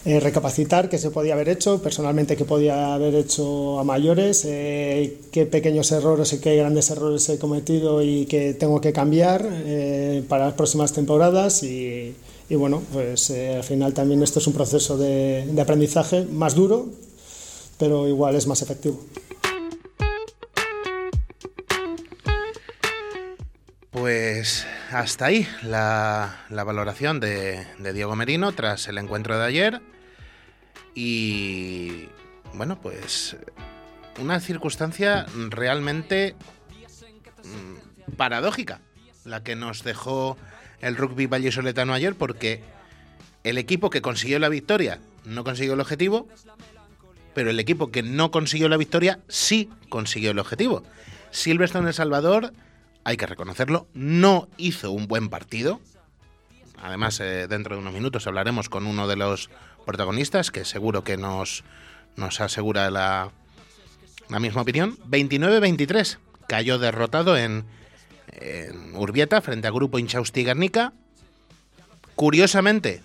eh, 0.04 0.18
recapacitar 0.18 0.88
qué 0.88 0.98
se 0.98 1.10
podía 1.10 1.34
haber 1.34 1.50
hecho, 1.50 1.82
personalmente 1.82 2.36
qué 2.36 2.46
podía 2.46 2.94
haber 2.94 3.14
hecho 3.14 3.78
a 3.78 3.84
mayores, 3.84 4.44
eh, 4.46 5.18
qué 5.30 5.44
pequeños 5.44 5.92
errores 5.92 6.32
y 6.32 6.38
qué 6.38 6.56
grandes 6.56 6.90
errores 6.90 7.28
he 7.28 7.38
cometido 7.38 8.02
y 8.02 8.24
que 8.24 8.54
tengo 8.54 8.80
que 8.80 8.92
cambiar 8.92 9.46
eh, 9.46 10.22
para 10.28 10.46
las 10.46 10.54
próximas 10.54 10.92
temporadas 10.92 11.62
y, 11.62 12.14
bueno, 12.48 12.82
pues 12.92 13.28
eh, 13.30 13.56
al 13.56 13.64
final 13.64 13.92
también 13.92 14.22
esto 14.22 14.38
es 14.38 14.46
un 14.46 14.54
proceso 14.54 14.96
de 14.96 15.60
aprendizaje 15.60 16.24
más 16.24 16.54
duro, 16.54 16.86
pero 17.78 18.08
igual 18.08 18.36
es 18.36 18.46
más 18.46 18.62
efectivo. 18.62 19.00
Hasta 24.92 25.26
ahí 25.26 25.46
la, 25.62 26.44
la 26.48 26.64
valoración 26.64 27.20
de, 27.20 27.66
de 27.78 27.92
Diego 27.92 28.16
Merino 28.16 28.52
tras 28.52 28.88
el 28.88 28.98
encuentro 28.98 29.38
de 29.38 29.46
ayer. 29.46 29.80
Y 30.94 32.08
bueno, 32.54 32.80
pues 32.80 33.36
una 34.20 34.40
circunstancia 34.40 35.26
realmente 35.48 36.34
mm, 37.44 38.12
paradójica 38.16 38.80
la 39.24 39.42
que 39.42 39.56
nos 39.56 39.84
dejó 39.84 40.36
el 40.80 40.96
rugby 40.96 41.26
vallesoletano 41.26 41.92
ayer 41.92 42.14
porque 42.14 42.62
el 43.44 43.58
equipo 43.58 43.90
que 43.90 44.02
consiguió 44.02 44.38
la 44.38 44.48
victoria 44.48 44.98
no 45.24 45.44
consiguió 45.44 45.74
el 45.74 45.80
objetivo, 45.80 46.28
pero 47.34 47.50
el 47.50 47.60
equipo 47.60 47.90
que 47.90 48.02
no 48.02 48.30
consiguió 48.30 48.68
la 48.68 48.76
victoria 48.76 49.20
sí 49.28 49.70
consiguió 49.88 50.32
el 50.32 50.38
objetivo. 50.38 50.82
Silverstone 51.30 51.88
El 51.88 51.94
Salvador, 51.94 52.52
hay 53.04 53.16
que 53.16 53.26
reconocerlo, 53.26 53.86
no 53.94 54.48
hizo 54.56 54.90
un 54.90 55.06
buen 55.06 55.28
partido. 55.28 55.80
Además, 56.82 57.20
eh, 57.20 57.46
dentro 57.48 57.74
de 57.74 57.82
unos 57.82 57.94
minutos 57.94 58.26
hablaremos 58.26 58.68
con 58.68 58.86
uno 58.86 59.06
de 59.06 59.16
los 59.16 59.50
protagonistas, 59.84 60.50
que 60.50 60.64
seguro 60.64 61.04
que 61.04 61.16
nos, 61.16 61.64
nos 62.16 62.40
asegura 62.40 62.90
la, 62.90 63.30
la 64.28 64.40
misma 64.40 64.62
opinión. 64.62 64.96
29-23, 65.08 66.18
cayó 66.48 66.78
derrotado 66.78 67.36
en, 67.36 67.64
en 68.32 68.94
Urbieta 68.94 69.40
frente 69.40 69.68
a 69.68 69.70
Grupo 69.70 69.98
Inchausti 69.98 70.44
Guernica. 70.44 70.92
Curiosamente, 72.14 73.02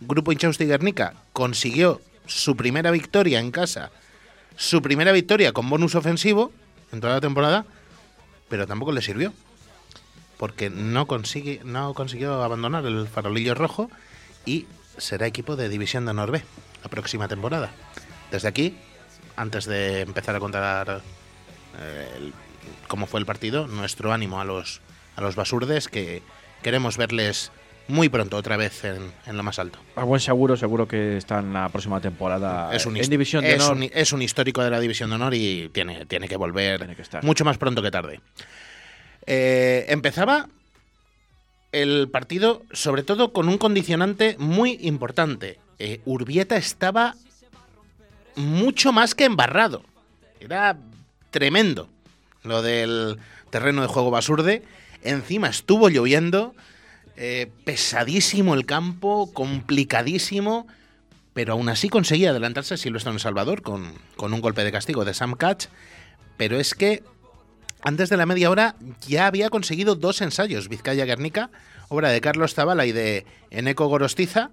Grupo 0.00 0.32
Inchausti 0.32 0.66
Guernica 0.66 1.14
consiguió 1.32 2.00
su 2.26 2.56
primera 2.56 2.90
victoria 2.90 3.40
en 3.40 3.50
casa, 3.50 3.90
su 4.56 4.82
primera 4.82 5.12
victoria 5.12 5.52
con 5.52 5.68
bonus 5.68 5.94
ofensivo 5.94 6.52
en 6.92 7.00
toda 7.00 7.14
la 7.14 7.20
temporada, 7.20 7.64
pero 8.52 8.66
tampoco 8.66 8.92
le 8.92 9.00
sirvió. 9.00 9.32
Porque 10.36 10.68
no, 10.68 11.06
consigue, 11.06 11.62
no 11.64 11.94
consiguió 11.94 12.42
abandonar 12.42 12.84
el 12.84 13.08
farolillo 13.08 13.54
rojo 13.54 13.90
y 14.44 14.66
será 14.98 15.26
equipo 15.26 15.56
de 15.56 15.70
División 15.70 16.04
de 16.04 16.10
Honor 16.10 16.32
B 16.32 16.44
la 16.82 16.90
próxima 16.90 17.28
temporada. 17.28 17.70
Desde 18.30 18.48
aquí, 18.48 18.76
antes 19.36 19.64
de 19.64 20.02
empezar 20.02 20.36
a 20.36 20.40
contar 20.40 21.00
eh, 21.80 22.30
cómo 22.88 23.06
fue 23.06 23.20
el 23.20 23.26
partido, 23.26 23.66
nuestro 23.68 24.12
ánimo 24.12 24.38
a 24.38 24.44
los, 24.44 24.82
a 25.16 25.22
los 25.22 25.34
basurdes, 25.34 25.88
que 25.88 26.22
queremos 26.62 26.98
verles 26.98 27.52
muy 27.92 28.08
pronto 28.08 28.36
otra 28.36 28.56
vez 28.56 28.84
en, 28.84 29.12
en 29.26 29.36
lo 29.36 29.42
más 29.42 29.58
alto. 29.58 29.78
A 29.96 30.04
buen 30.04 30.20
seguro, 30.20 30.56
seguro 30.56 30.88
que 30.88 31.16
está 31.16 31.38
en 31.40 31.52
la 31.52 31.68
próxima 31.68 32.00
temporada 32.00 32.74
Es 32.74 32.86
un, 32.86 32.96
en 32.96 33.08
División 33.10 33.44
de 33.44 33.54
es 33.54 33.62
Honor. 33.62 33.76
un- 33.76 33.90
es 33.92 34.12
un 34.12 34.22
histórico 34.22 34.62
de 34.64 34.70
la 34.70 34.80
División 34.80 35.10
de 35.10 35.16
Honor 35.16 35.34
y 35.34 35.68
tiene, 35.72 36.06
tiene 36.06 36.26
que 36.28 36.36
volver 36.36 36.78
Tiene 36.78 36.96
que 36.96 37.02
estar. 37.02 37.22
mucho 37.22 37.44
más 37.44 37.58
pronto 37.58 37.82
que 37.82 37.90
tarde. 37.90 38.20
Eh, 39.26 39.86
empezaba 39.88 40.48
el 41.70 42.08
partido, 42.10 42.62
sobre 42.72 43.02
todo 43.02 43.32
con 43.32 43.48
un 43.48 43.58
condicionante 43.58 44.36
muy 44.38 44.78
importante. 44.82 45.58
Eh, 45.78 46.00
Urbieta 46.04 46.56
estaba 46.56 47.14
mucho 48.36 48.92
más 48.92 49.14
que 49.14 49.24
embarrado. 49.24 49.82
Era 50.40 50.76
tremendo 51.30 51.88
lo 52.42 52.62
del 52.62 53.18
terreno 53.50 53.82
de 53.82 53.88
juego 53.88 54.10
basurde. 54.10 54.62
Encima 55.02 55.48
estuvo 55.48 55.88
lloviendo, 55.88 56.54
eh, 57.16 57.50
pesadísimo 57.64 58.54
el 58.54 58.66
campo, 58.66 59.32
complicadísimo, 59.32 60.66
pero 61.34 61.54
aún 61.54 61.68
así 61.68 61.88
conseguía 61.88 62.30
adelantarse 62.30 62.76
Silvestre 62.76 63.12
en 63.12 63.18
Salvador 63.18 63.62
con, 63.62 63.94
con 64.16 64.32
un 64.32 64.40
golpe 64.40 64.64
de 64.64 64.72
castigo 64.72 65.04
de 65.04 65.14
Sam 65.14 65.34
Catch. 65.34 65.66
Pero 66.36 66.58
es 66.58 66.74
que 66.74 67.02
antes 67.82 68.08
de 68.08 68.16
la 68.16 68.26
media 68.26 68.50
hora 68.50 68.76
ya 69.06 69.26
había 69.26 69.50
conseguido 69.50 69.94
dos 69.94 70.20
ensayos, 70.20 70.68
Vizcaya 70.68 71.04
Guernica, 71.04 71.50
obra 71.88 72.10
de 72.10 72.20
Carlos 72.20 72.54
Zabala 72.54 72.86
y 72.86 72.92
de 72.92 73.26
Eneco 73.50 73.86
Gorostiza, 73.86 74.50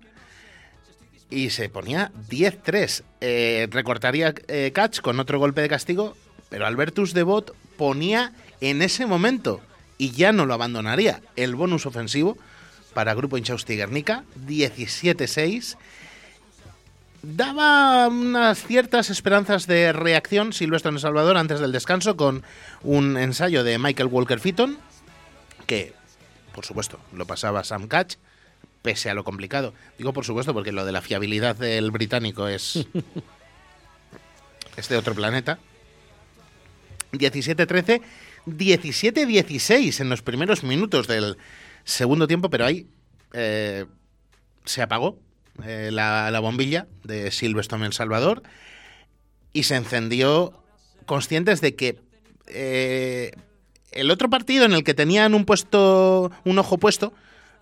y 1.30 1.52
se 1.52 1.70
ponía 1.70 2.12
10-3. 2.30 3.04
Eh, 3.22 3.68
recortaría 3.72 4.34
eh, 4.48 4.72
Catch 4.74 5.02
con 5.02 5.20
otro 5.20 5.38
golpe 5.38 5.62
de 5.62 5.70
castigo, 5.70 6.18
pero 6.50 6.66
Albertus 6.66 7.14
de 7.14 7.24
Bot 7.24 7.56
ponía 7.78 8.34
en 8.62 8.82
ese 8.82 9.06
momento, 9.06 9.62
y 9.98 10.12
ya 10.12 10.32
no 10.32 10.46
lo 10.46 10.54
abandonaría, 10.54 11.22
el 11.36 11.56
bonus 11.56 11.86
ofensivo 11.86 12.38
para 12.94 13.14
Grupo 13.14 13.38
Inchausti 13.38 13.76
Guernica, 13.76 14.24
17-6. 14.48 15.78
Daba 17.22 18.08
unas 18.08 18.64
ciertas 18.64 19.10
esperanzas 19.10 19.68
de 19.68 19.92
reacción 19.92 20.54
Silvestre 20.54 20.90
en 20.90 20.96
El 20.96 21.02
Salvador 21.02 21.38
antes 21.38 21.60
del 21.60 21.72
descanso 21.72 22.16
con 22.16 22.44
un 22.82 23.18
ensayo 23.18 23.64
de 23.64 23.78
Michael 23.78 24.08
Walker 24.08 24.40
Fitton, 24.40 24.78
que, 25.66 25.94
por 26.54 26.66
supuesto, 26.66 27.00
lo 27.14 27.26
pasaba 27.26 27.64
Sam 27.64 27.88
Catch, 27.88 28.16
pese 28.82 29.10
a 29.10 29.14
lo 29.14 29.24
complicado. 29.24 29.74
Digo 29.98 30.14
por 30.14 30.26
supuesto 30.26 30.54
porque 30.54 30.72
lo 30.72 30.86
de 30.86 30.94
la 30.94 31.02
fiabilidad 31.02 31.56
del 31.58 31.92
británico 31.92 32.48
es, 32.48 32.88
es 34.78 34.90
de 34.90 34.98
otro 34.98 35.14
planeta. 35.14 35.60
17-13, 37.12 38.02
17-16 38.46 40.00
en 40.00 40.10
los 40.10 40.22
primeros 40.22 40.64
minutos 40.64 41.08
del 41.08 41.38
segundo 41.90 42.28
tiempo, 42.28 42.50
pero 42.50 42.66
ahí 42.66 42.88
eh, 43.34 43.86
se 44.66 44.82
apagó 44.82 45.20
eh, 45.66 45.90
la, 45.92 46.32
la 46.32 46.40
bombilla 46.40 46.88
de 47.04 47.32
Silverstone 47.32 47.86
El 47.86 47.94
Salvador 47.94 48.44
y 49.54 49.64
se 49.64 49.76
encendió 49.76 50.54
conscientes 51.06 51.62
de 51.62 51.76
que 51.76 52.00
eh, 52.48 53.32
el 53.92 54.12
otro 54.12 54.30
partido 54.30 54.66
en 54.66 54.74
el 54.74 54.84
que 54.84 54.94
tenían 54.94 55.34
un 55.34 55.46
puesto, 55.46 56.32
un 56.46 56.60
ojo 56.60 56.78
puesto, 56.78 57.14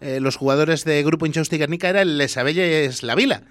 eh, 0.01 0.19
los 0.19 0.35
jugadores 0.35 0.83
de 0.83 1.01
Grupo 1.03 1.25
Inchausti 1.25 1.57
Guernica 1.57 1.89
era 1.89 2.01
el 2.01 2.17
Lesabelles 2.17 3.03
La 3.03 3.15
Vila. 3.15 3.43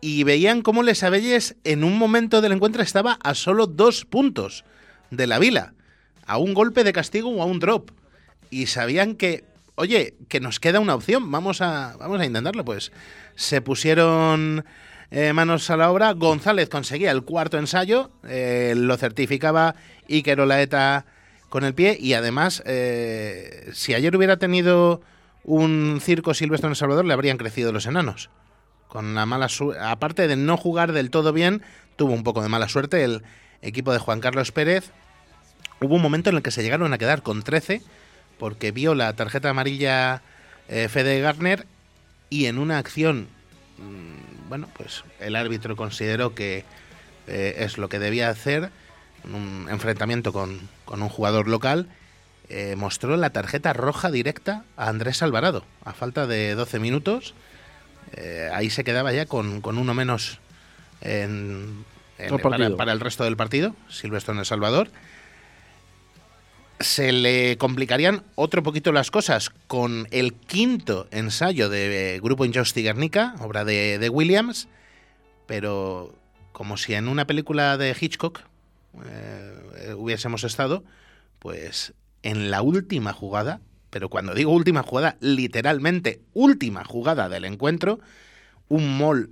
Y 0.00 0.24
veían 0.24 0.62
cómo 0.62 0.82
Lesabelles 0.82 1.56
en 1.64 1.82
un 1.82 1.98
momento 1.98 2.40
del 2.40 2.52
encuentro 2.52 2.82
estaba 2.82 3.18
a 3.22 3.34
solo 3.34 3.66
dos 3.66 4.04
puntos 4.04 4.64
de 5.10 5.26
La 5.26 5.38
Vila, 5.38 5.74
a 6.26 6.36
un 6.36 6.54
golpe 6.54 6.84
de 6.84 6.92
castigo 6.92 7.30
o 7.30 7.42
a 7.42 7.46
un 7.46 7.58
drop. 7.58 7.90
Y 8.50 8.66
sabían 8.66 9.14
que, 9.14 9.44
oye, 9.76 10.16
que 10.28 10.40
nos 10.40 10.58
queda 10.58 10.80
una 10.80 10.94
opción, 10.94 11.30
vamos 11.30 11.60
a, 11.60 11.96
vamos 11.98 12.20
a 12.20 12.26
intentarlo. 12.26 12.64
Pues 12.64 12.92
se 13.36 13.60
pusieron 13.60 14.64
eh, 15.10 15.32
manos 15.32 15.70
a 15.70 15.76
la 15.76 15.90
obra. 15.90 16.12
González 16.12 16.68
conseguía 16.68 17.12
el 17.12 17.22
cuarto 17.22 17.58
ensayo, 17.58 18.10
eh, 18.28 18.74
lo 18.76 18.96
certificaba 18.96 19.76
Iker 20.08 20.40
Olaeta 20.40 21.06
con 21.48 21.64
el 21.64 21.74
pie 21.74 21.96
y 21.98 22.14
además, 22.14 22.62
eh, 22.66 23.70
si 23.72 23.94
ayer 23.94 24.16
hubiera 24.16 24.36
tenido 24.36 25.00
un 25.44 26.00
circo 26.02 26.34
silvestre 26.34 26.66
en 26.66 26.72
El 26.72 26.76
Salvador, 26.76 27.04
le 27.04 27.12
habrían 27.12 27.38
crecido 27.38 27.72
los 27.72 27.86
enanos. 27.86 28.30
Con 28.88 29.14
la 29.14 29.26
mala 29.26 29.48
aparte 29.80 30.26
de 30.26 30.36
no 30.36 30.56
jugar 30.56 30.92
del 30.92 31.10
todo 31.10 31.32
bien, 31.32 31.62
tuvo 31.96 32.12
un 32.12 32.24
poco 32.24 32.42
de 32.42 32.48
mala 32.48 32.68
suerte 32.68 33.04
el 33.04 33.22
equipo 33.62 33.92
de 33.92 33.98
Juan 33.98 34.20
Carlos 34.20 34.52
Pérez. 34.52 34.90
Hubo 35.80 35.94
un 35.94 36.02
momento 36.02 36.30
en 36.30 36.36
el 36.36 36.42
que 36.42 36.50
se 36.50 36.62
llegaron 36.62 36.92
a 36.92 36.98
quedar 36.98 37.22
con 37.22 37.42
13 37.42 37.82
porque 38.38 38.72
vio 38.72 38.94
la 38.94 39.14
tarjeta 39.14 39.50
amarilla 39.50 40.22
eh, 40.68 40.88
Fede 40.88 41.20
Garner 41.20 41.66
y 42.30 42.46
en 42.46 42.58
una 42.58 42.78
acción, 42.78 43.28
mm, 43.78 44.48
bueno, 44.48 44.68
pues 44.76 45.04
el 45.20 45.36
árbitro 45.36 45.76
consideró 45.76 46.34
que 46.34 46.64
eh, 47.28 47.56
es 47.60 47.78
lo 47.78 47.88
que 47.88 47.98
debía 47.98 48.28
hacer, 48.28 48.70
en 49.24 49.34
un 49.34 49.66
enfrentamiento 49.70 50.32
con, 50.32 50.60
con 50.84 51.02
un 51.02 51.08
jugador 51.08 51.48
local, 51.48 51.88
eh, 52.48 52.76
mostró 52.76 53.16
la 53.16 53.30
tarjeta 53.30 53.72
roja 53.72 54.10
directa 54.10 54.64
a 54.76 54.88
Andrés 54.88 55.22
Alvarado, 55.22 55.64
a 55.84 55.92
falta 55.92 56.26
de 56.28 56.54
12 56.54 56.78
minutos. 56.78 57.34
Eh, 58.12 58.48
ahí 58.54 58.70
se 58.70 58.84
quedaba 58.84 59.12
ya 59.12 59.26
con, 59.26 59.60
con 59.60 59.78
uno 59.78 59.94
menos 59.94 60.38
en, 61.00 61.84
en- 62.18 62.28
para, 62.50 62.56
para 62.76 62.92
el 62.92 63.00
resto 63.00 63.24
del 63.24 63.36
partido, 63.36 63.74
Silvestre 63.88 64.32
en 64.32 64.38
El 64.38 64.46
Salvador 64.46 64.88
se 66.80 67.12
le 67.12 67.56
complicarían 67.58 68.22
otro 68.34 68.62
poquito 68.62 68.92
las 68.92 69.10
cosas. 69.10 69.50
Con 69.66 70.08
el 70.10 70.34
quinto 70.34 71.08
ensayo 71.10 71.68
de 71.68 72.16
eh, 72.16 72.20
Grupo 72.20 72.44
Injusti 72.44 72.82
Guernica, 72.82 73.34
obra 73.40 73.64
de, 73.64 74.08
Williams, 74.10 74.68
pero 75.46 76.14
como 76.52 76.76
si 76.76 76.94
en 76.94 77.08
una 77.08 77.26
película 77.26 77.76
de 77.76 77.96
Hitchcock 77.98 78.40
eh, 79.04 79.94
hubiésemos 79.96 80.44
estado, 80.44 80.84
pues 81.38 81.94
en 82.22 82.50
la 82.50 82.62
última 82.62 83.12
jugada, 83.12 83.60
pero 83.90 84.08
cuando 84.08 84.34
digo 84.34 84.52
última 84.52 84.82
jugada, 84.82 85.16
literalmente 85.20 86.20
última 86.34 86.84
jugada 86.84 87.28
del 87.28 87.44
encuentro, 87.44 88.00
un 88.68 88.98
mall 88.98 89.30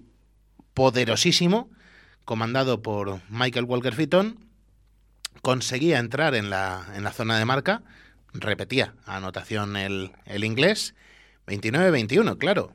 poderosísimo, 0.74 1.70
comandado 2.24 2.82
por 2.82 3.20
Michael 3.28 3.64
Walker 3.66 3.94
Fitton, 3.94 4.38
conseguía 5.44 5.98
entrar 5.98 6.34
en 6.34 6.48
la, 6.48 6.86
en 6.96 7.04
la 7.04 7.12
zona 7.12 7.38
de 7.38 7.44
marca, 7.44 7.82
repetía 8.32 8.94
anotación 9.04 9.76
el, 9.76 10.10
el 10.24 10.42
inglés, 10.42 10.94
29-21, 11.46 12.38
claro. 12.38 12.74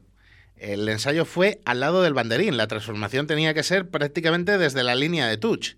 El 0.55 0.87
ensayo 0.87 1.25
fue 1.25 1.61
al 1.65 1.79
lado 1.79 2.03
del 2.03 2.13
banderín, 2.13 2.57
la 2.57 2.67
transformación 2.67 3.25
tenía 3.25 3.55
que 3.55 3.63
ser 3.63 3.89
prácticamente 3.89 4.59
desde 4.59 4.83
la 4.83 4.93
línea 4.93 5.27
de 5.27 5.37
touch. 5.37 5.77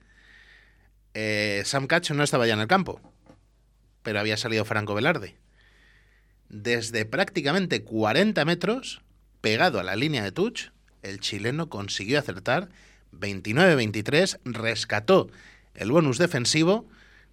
Eh, 1.14 1.62
Sam 1.66 1.88
Catch 1.88 2.12
no 2.12 2.24
estaba 2.24 2.46
ya 2.46 2.56
en 2.56 2.60
el 2.60 2.68
campo, 2.68 3.00
pero 4.04 4.20
había 4.20 4.36
salido 4.36 4.66
Franco 4.66 4.94
Velarde. 4.94 5.38
Desde 6.50 7.06
prácticamente 7.06 7.84
40 7.84 8.44
metros, 8.44 9.02
pegado 9.40 9.80
a 9.80 9.84
la 9.84 9.96
línea 9.96 10.24
de 10.24 10.34
touch, 10.34 10.72
el 11.04 11.22
chileno 11.22 11.70
consiguió 11.70 12.20
acertar 12.20 12.68
29-23, 13.14 14.40
rescató 14.44 15.30
el 15.75 15.92
bonus 15.92 16.18
defensivo, 16.18 16.88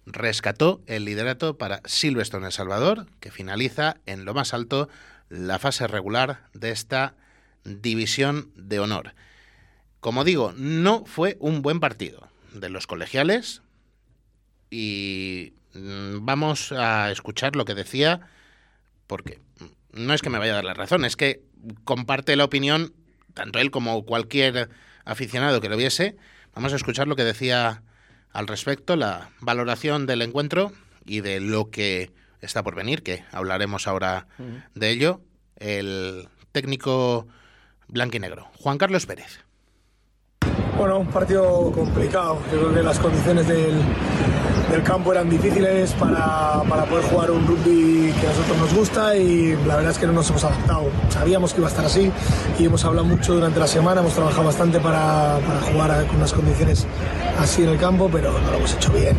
rescató 0.05 0.81
el 0.87 1.05
liderato 1.05 1.57
para 1.57 1.81
Silverstone 1.85 2.47
El 2.47 2.51
Salvador, 2.51 3.07
que 3.19 3.31
finaliza 3.31 3.97
en 4.05 4.25
lo 4.25 4.33
más 4.33 4.53
alto 4.53 4.89
la 5.29 5.59
fase 5.59 5.87
regular 5.87 6.47
de 6.53 6.71
esta 6.71 7.15
división 7.63 8.51
de 8.55 8.79
honor. 8.79 9.13
Como 9.99 10.23
digo, 10.23 10.53
no 10.55 11.05
fue 11.05 11.37
un 11.39 11.61
buen 11.61 11.79
partido 11.79 12.29
de 12.53 12.69
los 12.69 12.87
colegiales 12.87 13.61
y 14.71 15.53
mm, 15.73 16.25
vamos 16.25 16.71
a 16.71 17.11
escuchar 17.11 17.55
lo 17.55 17.65
que 17.65 17.75
decía 17.75 18.21
porque 19.07 19.39
no 19.91 20.13
es 20.13 20.21
que 20.21 20.29
me 20.29 20.39
vaya 20.39 20.53
a 20.53 20.55
dar 20.55 20.65
la 20.65 20.73
razón, 20.73 21.03
es 21.03 21.15
que 21.15 21.41
comparte 21.83 22.35
la 22.35 22.45
opinión, 22.45 22.93
tanto 23.33 23.59
él 23.59 23.71
como 23.71 24.05
cualquier 24.05 24.69
aficionado 25.03 25.61
que 25.61 25.69
lo 25.69 25.77
viese. 25.77 26.15
Vamos 26.53 26.73
a 26.73 26.75
escuchar 26.75 27.07
lo 27.07 27.15
que 27.15 27.23
decía 27.23 27.83
al 28.31 28.47
respecto, 28.47 28.95
la 28.95 29.31
valoración 29.39 30.05
del 30.05 30.21
encuentro 30.21 30.71
y 31.05 31.21
de 31.21 31.39
lo 31.39 31.69
que 31.69 32.11
está 32.41 32.63
por 32.63 32.75
venir, 32.75 33.03
que 33.03 33.23
hablaremos 33.31 33.87
ahora 33.87 34.27
de 34.75 34.89
ello, 34.89 35.21
el 35.57 36.29
técnico 36.51 37.27
blanquinegro, 37.87 38.47
Juan 38.57 38.77
Carlos 38.77 39.05
Pérez. 39.05 39.39
Bueno, 40.77 40.99
un 40.99 41.07
partido 41.07 41.71
complicado. 41.73 42.39
Yo 42.53 42.59
creo 42.59 42.73
que 42.73 42.83
las 42.83 42.99
condiciones 42.99 43.45
del, 43.47 43.81
del 44.69 44.83
campo 44.83 45.11
eran 45.11 45.29
difíciles 45.29 45.93
para, 45.93 46.61
para 46.67 46.85
poder 46.85 47.03
jugar 47.05 47.31
un 47.31 47.45
rugby 47.47 48.13
que 48.19 48.27
a 48.27 48.29
nosotros 48.29 48.57
nos 48.57 48.73
gusta 48.73 49.15
y 49.15 49.55
la 49.65 49.77
verdad 49.77 49.91
es 49.91 49.97
que 49.97 50.07
no 50.07 50.13
nos 50.13 50.29
hemos 50.29 50.43
adaptado. 50.43 50.89
Sabíamos 51.09 51.53
que 51.53 51.59
iba 51.59 51.67
a 51.67 51.71
estar 51.71 51.85
así 51.85 52.11
y 52.57 52.65
hemos 52.65 52.83
hablado 52.85 53.07
mucho 53.07 53.33
durante 53.33 53.59
la 53.59 53.67
semana, 53.67 54.01
hemos 54.01 54.13
trabajado 54.13 54.45
bastante 54.45 54.79
para, 54.79 55.39
jugar 55.71 56.05
con 56.07 56.17
unas 56.17 56.33
condiciones 56.33 56.85
así 57.39 57.63
en 57.63 57.69
el 57.69 57.77
campo, 57.77 58.09
pero 58.11 58.31
no 58.31 58.51
lo 58.51 58.57
hemos 58.57 58.73
hecho 58.73 58.91
bien. 58.91 59.17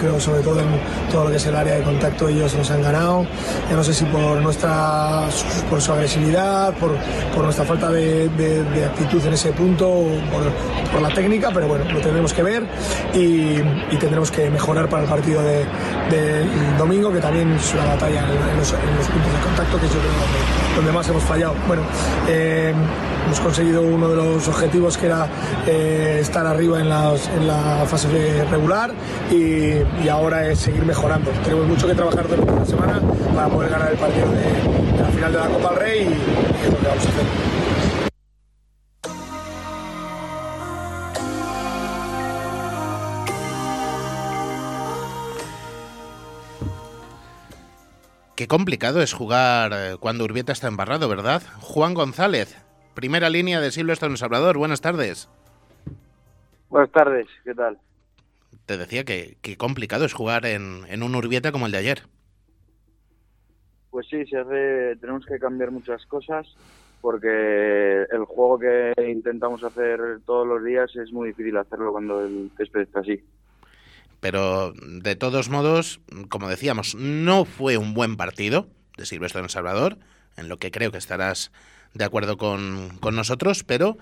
Creo 0.00 0.18
sobre 0.18 0.40
todo 0.40 0.60
en 0.60 0.66
todo 1.12 1.24
lo 1.24 1.30
que 1.30 1.36
es 1.36 1.46
el 1.46 1.54
área 1.54 1.74
de 1.74 1.82
contacto 1.82 2.26
ellos 2.28 2.54
nos 2.54 2.70
han 2.70 2.82
ganado. 2.82 3.26
Ya 3.68 3.76
no 3.76 3.84
sé 3.84 3.92
si 3.92 4.04
por 4.06 4.40
nuestra 4.40 5.24
por 5.68 5.80
su 5.80 5.92
agresividad, 5.92 6.72
por, 6.74 6.92
por 7.34 7.44
nuestra 7.44 7.64
falta 7.66 7.90
de, 7.90 8.28
de- 8.30 8.64
de 8.64 8.84
actitud 8.86 9.24
en 9.26 9.34
ese 9.34 9.52
punto, 9.52 9.86
por, 10.32 10.42
por 10.92 11.02
la 11.02 11.10
técnica, 11.14 11.50
pero 11.52 11.68
bueno, 11.68 11.84
lo 11.92 12.00
tendremos 12.00 12.32
que 12.32 12.42
ver 12.42 12.64
y, 13.14 13.56
tendremos 13.98 14.30
que 14.30 14.48
mejorar 14.48 14.88
para 14.88 15.02
el 15.02 15.08
partido 15.08 15.42
de- 15.42 15.66
del 16.10 16.76
domingo, 16.78 17.12
que 17.12 17.20
también 17.20 17.52
es 17.52 17.74
una 17.74 17.84
batalla 17.84 18.20
en, 18.20 18.58
los, 18.58 18.72
puntos 18.72 19.32
de 19.32 19.40
contacto, 19.44 19.78
que 19.78 19.86
es 19.86 19.92
yo 19.92 19.98
creo 20.00 20.12
donde, 20.12 20.76
donde 20.76 20.92
más 20.92 21.08
hemos 21.08 21.22
fallado. 21.24 21.54
Bueno, 21.68 21.82
eh, 22.28 22.72
hemos 23.24 23.40
conseguido 23.40 23.82
uno 23.82 24.08
de 24.08 24.16
los 24.16 24.48
objetivos 24.48 24.96
que 24.96 25.06
era 25.06 25.28
eh, 25.66 26.18
estar 26.20 26.46
arriba 26.46 26.80
en, 26.80 26.88
la 26.88 27.84
fase 27.86 28.44
regular 28.50 28.92
y, 29.30 30.08
ahora 30.08 30.48
es 30.48 30.58
seguir 30.58 30.84
mejorando. 30.84 31.30
Tenemos 31.44 31.66
mucho 31.66 31.86
que 31.86 31.94
trabajar 31.94 32.28
durante 32.28 32.52
la 32.52 32.66
semana 32.66 33.00
para 33.34 33.48
poder 33.48 33.70
ganar 33.70 33.92
el 33.92 33.98
partido 33.98 34.26
de, 34.30 35.02
la 35.02 35.08
final 35.08 35.32
de 35.32 35.38
la 35.38 35.46
Copa 35.46 35.74
Rey 35.76 36.00
y, 36.00 36.04
y 36.04 36.66
es 36.66 36.72
lo 36.72 36.78
que 36.78 36.88
vamos 36.88 37.06
a 37.06 37.08
hacer. 37.08 37.50
Qué 48.40 48.48
complicado 48.48 49.02
es 49.02 49.12
jugar 49.12 49.70
eh, 49.74 49.96
cuando 50.00 50.24
Urbieta 50.24 50.52
está 50.52 50.66
embarrado, 50.66 51.10
¿verdad? 51.10 51.42
Juan 51.60 51.92
González, 51.92 52.56
primera 53.00 53.30
línea 53.30 53.62
de 53.62 53.70
Silvestre 53.70 54.10
en 54.10 54.18
Salvador. 54.18 54.58
Buenas 54.58 54.82
tardes. 54.82 55.30
Buenas 56.68 56.92
tardes, 56.92 57.26
¿qué 57.44 57.54
tal? 57.54 57.78
Te 58.66 58.76
decía 58.76 59.04
que 59.06 59.38
qué 59.40 59.56
complicado 59.56 60.04
es 60.04 60.12
jugar 60.12 60.44
en, 60.44 60.84
en 60.86 61.02
un 61.02 61.14
Urbieta 61.14 61.50
como 61.50 61.64
el 61.64 61.72
de 61.72 61.78
ayer. 61.78 62.02
Pues 63.90 64.06
sí, 64.10 64.26
se 64.26 64.36
hace, 64.36 64.96
tenemos 65.00 65.24
que 65.24 65.38
cambiar 65.38 65.70
muchas 65.70 66.04
cosas 66.04 66.46
porque 67.00 68.02
el 68.12 68.24
juego 68.26 68.58
que 68.58 68.92
intentamos 69.08 69.64
hacer 69.64 70.20
todos 70.26 70.46
los 70.46 70.62
días 70.62 70.94
es 70.94 71.10
muy 71.10 71.28
difícil 71.28 71.56
hacerlo 71.56 71.92
cuando 71.92 72.22
el 72.22 72.50
césped 72.58 72.82
está 72.82 73.00
así. 73.00 73.24
Pero 74.20 74.74
de 74.74 75.16
todos 75.16 75.48
modos, 75.48 76.02
como 76.28 76.50
decíamos, 76.50 76.94
no 76.94 77.46
fue 77.46 77.78
un 77.78 77.94
buen 77.94 78.18
partido 78.18 78.66
de 78.98 79.06
Silvestre 79.06 79.38
en 79.38 79.44
El 79.44 79.50
Salvador, 79.50 79.96
en 80.36 80.50
lo 80.50 80.58
que 80.58 80.70
creo 80.70 80.92
que 80.92 80.98
estarás 80.98 81.50
de 81.94 82.04
acuerdo 82.04 82.36
con, 82.36 82.96
con 83.00 83.16
nosotros, 83.16 83.64
pero 83.64 83.98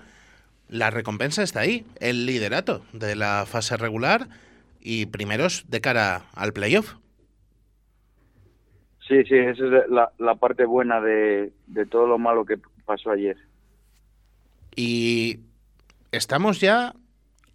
la 0.67 0.89
recompensa 0.89 1.43
está 1.43 1.61
ahí, 1.61 1.85
el 1.99 2.25
liderato 2.25 2.85
de 2.93 3.15
la 3.15 3.45
fase 3.47 3.77
regular 3.77 4.27
y 4.79 5.07
primeros 5.07 5.65
de 5.67 5.81
cara 5.81 6.25
al 6.33 6.53
playoff. 6.53 6.95
Sí, 9.07 9.23
sí, 9.23 9.35
esa 9.35 9.65
es 9.65 9.89
la, 9.89 10.11
la 10.19 10.35
parte 10.35 10.65
buena 10.65 11.01
de, 11.01 11.51
de 11.65 11.85
todo 11.87 12.05
lo 12.05 12.19
malo 12.19 12.45
que 12.45 12.59
pasó 12.85 13.09
ayer. 13.09 13.37
Y 14.75 15.39
estamos 16.11 16.61
ya 16.61 16.93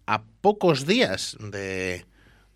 a 0.05 0.23
pocos 0.41 0.85
días 0.85 1.37
de, 1.39 2.05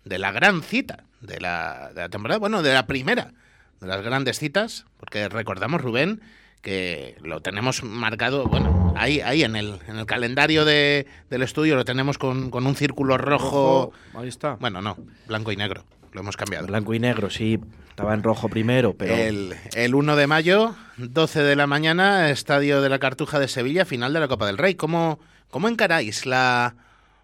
de 0.04 0.18
la 0.18 0.32
gran 0.32 0.62
cita 0.62 1.04
de 1.20 1.40
la, 1.40 1.90
de 1.94 2.02
la 2.02 2.08
temporada, 2.10 2.38
bueno, 2.38 2.62
de 2.62 2.74
la 2.74 2.86
primera 2.86 3.32
de 3.80 3.86
las 3.86 4.02
grandes 4.02 4.38
citas, 4.38 4.84
porque 4.98 5.28
recordamos, 5.30 5.80
Rubén, 5.80 6.20
que 6.62 7.16
lo 7.22 7.40
tenemos 7.40 7.82
marcado, 7.82 8.46
bueno, 8.46 8.92
ahí, 8.96 9.20
ahí 9.20 9.42
en 9.42 9.56
el, 9.56 9.78
en 9.88 9.96
el 9.96 10.06
calendario 10.06 10.64
de, 10.64 11.06
del 11.30 11.42
estudio 11.42 11.76
lo 11.76 11.84
tenemos 11.84 12.18
con, 12.18 12.50
con 12.50 12.66
un 12.66 12.74
círculo 12.74 13.16
rojo. 13.16 13.92
Ahí 14.14 14.28
está. 14.28 14.56
Bueno, 14.56 14.82
no, 14.82 14.96
blanco 15.26 15.52
y 15.52 15.56
negro, 15.56 15.84
lo 16.12 16.20
hemos 16.20 16.36
cambiado. 16.36 16.66
Blanco 16.66 16.94
y 16.94 16.98
negro, 16.98 17.30
sí. 17.30 17.58
Estaba 17.88 18.14
en 18.14 18.22
rojo 18.22 18.48
primero, 18.48 18.94
pero. 18.94 19.14
El, 19.14 19.54
el 19.74 19.94
1 19.94 20.16
de 20.16 20.26
mayo, 20.26 20.74
12 20.96 21.42
de 21.42 21.56
la 21.56 21.66
mañana, 21.66 22.30
Estadio 22.30 22.80
de 22.80 22.88
la 22.88 22.98
Cartuja 22.98 23.38
de 23.38 23.48
Sevilla, 23.48 23.84
final 23.84 24.12
de 24.12 24.20
la 24.20 24.28
Copa 24.28 24.46
del 24.46 24.58
Rey. 24.58 24.74
¿Cómo, 24.74 25.18
¿Cómo 25.50 25.68
encaráis 25.68 26.26
la, 26.26 26.76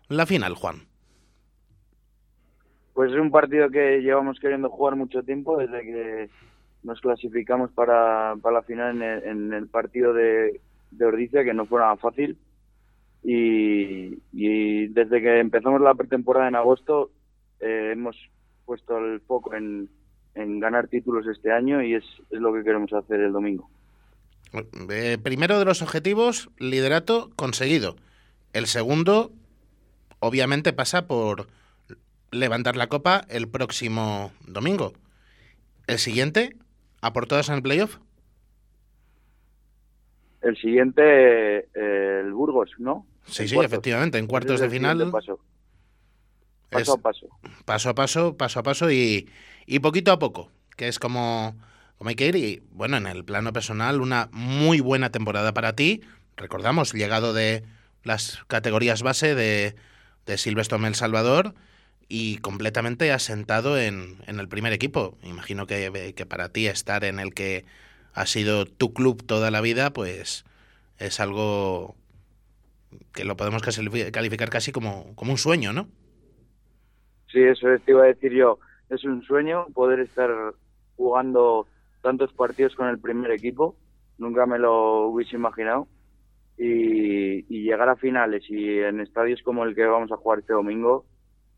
la 0.08 0.26
final, 0.26 0.54
Juan? 0.54 0.82
Pues 2.94 3.12
es 3.12 3.18
un 3.18 3.30
partido 3.30 3.70
que 3.70 4.00
llevamos 4.00 4.38
queriendo 4.40 4.70
jugar 4.70 4.96
mucho 4.96 5.22
tiempo, 5.22 5.58
desde 5.58 5.82
que 5.82 6.30
nos 6.86 7.00
clasificamos 7.00 7.72
para, 7.72 8.36
para 8.40 8.56
la 8.58 8.62
final 8.62 9.02
en 9.02 9.52
el, 9.52 9.66
partido 9.66 10.14
de, 10.14 10.60
de 10.92 11.04
Ordicia, 11.04 11.44
que 11.44 11.52
no 11.52 11.66
fue 11.66 11.80
nada 11.80 11.96
fácil. 11.96 12.38
Y, 13.24 14.22
y 14.32 14.86
desde 14.88 15.20
que 15.20 15.40
empezamos 15.40 15.80
la 15.80 15.94
pretemporada 15.94 16.46
en 16.46 16.54
agosto, 16.54 17.10
eh, 17.58 17.90
hemos 17.92 18.16
puesto 18.64 18.98
el 18.98 19.20
foco 19.20 19.54
en, 19.54 19.90
en 20.36 20.60
ganar 20.60 20.86
títulos 20.86 21.26
este 21.26 21.50
año 21.50 21.82
y 21.82 21.94
es, 21.94 22.04
es 22.30 22.40
lo 22.40 22.54
que 22.54 22.62
queremos 22.62 22.92
hacer 22.92 23.20
el 23.20 23.32
domingo. 23.32 23.68
Eh, 24.88 25.18
primero 25.20 25.58
de 25.58 25.64
los 25.64 25.82
objetivos, 25.82 26.50
liderato 26.58 27.30
conseguido. 27.34 27.96
El 28.52 28.68
segundo, 28.68 29.32
obviamente, 30.20 30.72
pasa 30.72 31.08
por 31.08 31.48
levantar 32.30 32.76
la 32.76 32.86
copa 32.86 33.24
el 33.28 33.48
próximo 33.48 34.30
domingo. 34.46 34.92
El 35.88 35.98
siguiente, 35.98 36.56
a 37.00 37.12
por 37.12 37.26
todas 37.26 37.48
en 37.48 37.56
el 37.56 37.62
playoff. 37.62 37.98
El 40.40 40.56
siguiente, 40.56 41.02
eh, 41.74 42.20
el 42.24 42.32
Burgos, 42.32 42.70
¿no? 42.78 43.06
Sí, 43.24 43.42
En 43.42 43.48
sí, 43.48 43.54
cuartos. 43.54 43.72
efectivamente. 43.72 44.18
En 44.18 44.26
cuartos 44.26 44.60
de 44.60 44.70
final. 44.70 45.10
Paso. 45.10 45.40
Paso 46.70 46.94
a 46.94 46.98
paso. 46.98 47.26
paso 47.64 47.90
a 47.90 47.94
paso, 47.94 48.36
paso 48.36 48.60
a 48.60 48.62
paso 48.62 48.90
y, 48.90 49.28
y 49.66 49.78
poquito 49.78 50.12
a 50.12 50.18
poco, 50.18 50.50
que 50.76 50.88
es 50.88 50.98
como, 50.98 51.56
como 51.96 52.10
hay 52.10 52.16
que 52.16 52.26
ir. 52.26 52.36
Y 52.36 52.62
bueno, 52.72 52.96
en 52.96 53.06
el 53.06 53.24
plano 53.24 53.52
personal, 53.52 54.00
una 54.00 54.28
muy 54.32 54.80
buena 54.80 55.10
temporada 55.10 55.54
para 55.54 55.74
ti. 55.74 56.02
Recordamos, 56.36 56.92
llegado 56.92 57.32
de 57.32 57.64
las 58.02 58.42
categorías 58.46 59.02
base 59.02 59.34
de, 59.34 59.74
de 60.26 60.38
Silvestre 60.38 60.78
El 60.86 60.94
Salvador 60.94 61.54
y 62.08 62.38
completamente 62.38 63.12
asentado 63.12 63.78
en, 63.78 64.16
en 64.26 64.38
el 64.38 64.48
primer 64.48 64.72
equipo. 64.72 65.16
Imagino 65.22 65.66
que, 65.66 66.14
que 66.16 66.26
para 66.26 66.50
ti 66.50 66.66
estar 66.66 67.04
en 67.04 67.18
el 67.18 67.34
que 67.34 67.64
ha 68.14 68.26
sido 68.26 68.64
tu 68.64 68.92
club 68.92 69.24
toda 69.24 69.50
la 69.50 69.60
vida, 69.60 69.90
pues 69.92 70.44
es 70.98 71.20
algo 71.20 71.94
que 73.12 73.24
lo 73.24 73.36
podemos 73.36 73.62
calificar 73.62 74.50
casi 74.50 74.72
como, 74.72 75.14
como 75.16 75.32
un 75.32 75.38
sueño, 75.38 75.72
¿no? 75.72 75.88
Sí, 77.30 77.42
eso 77.42 77.70
es, 77.72 77.82
te 77.82 77.90
iba 77.90 78.04
a 78.04 78.06
decir 78.06 78.32
yo. 78.32 78.58
Es 78.88 79.04
un 79.04 79.22
sueño 79.22 79.66
poder 79.74 80.00
estar 80.00 80.30
jugando 80.96 81.66
tantos 82.02 82.32
partidos 82.32 82.74
con 82.74 82.88
el 82.88 82.98
primer 82.98 83.32
equipo. 83.32 83.76
Nunca 84.16 84.46
me 84.46 84.58
lo 84.58 85.08
hubiese 85.08 85.36
imaginado. 85.36 85.88
Y 86.58 87.42
llegar 87.48 87.88
a 87.90 87.96
finales 87.96 88.44
y 88.48 88.78
en 88.78 89.00
estadios 89.00 89.42
como 89.42 89.64
el 89.64 89.74
que 89.74 89.84
vamos 89.84 90.10
a 90.10 90.16
jugar 90.16 90.38
este 90.38 90.54
domingo, 90.54 91.04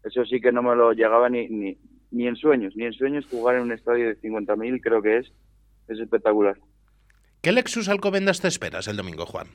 eso 0.04 0.24
sí 0.24 0.40
que 0.40 0.52
no 0.52 0.62
me 0.62 0.74
lo 0.74 0.92
llegaba 0.92 1.28
ni, 1.28 1.48
ni, 1.48 1.78
ni 2.10 2.26
en 2.26 2.36
sueños. 2.36 2.74
Ni 2.76 2.84
en 2.84 2.92
sueños 2.92 3.26
jugar 3.30 3.56
en 3.56 3.62
un 3.62 3.72
estadio 3.72 4.08
de 4.08 4.20
50.000 4.20 4.80
creo 4.80 5.02
que 5.02 5.18
es, 5.18 5.32
es 5.88 5.98
espectacular. 5.98 6.56
¿Qué 7.40 7.52
Lexus 7.52 7.88
Alcobendas 7.88 8.40
te 8.40 8.48
esperas 8.48 8.88
el 8.88 8.96
domingo, 8.96 9.26
Juan? 9.26 9.46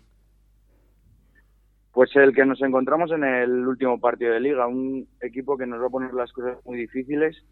Pues 1.91 2.15
el 2.15 2.33
que 2.33 2.45
nos 2.45 2.61
encontramos 2.61 3.11
en 3.11 3.23
el 3.23 3.67
último 3.67 3.99
partido 3.99 4.33
de 4.33 4.39
liga, 4.39 4.67
un 4.67 5.07
equipo 5.21 5.57
que 5.57 5.67
nos 5.67 5.81
va 5.81 5.87
a 5.87 5.91
poner 5.91 6.13
las 6.13 6.31
cosas 6.31 6.57
muy 6.65 6.77
difíciles 6.77 7.43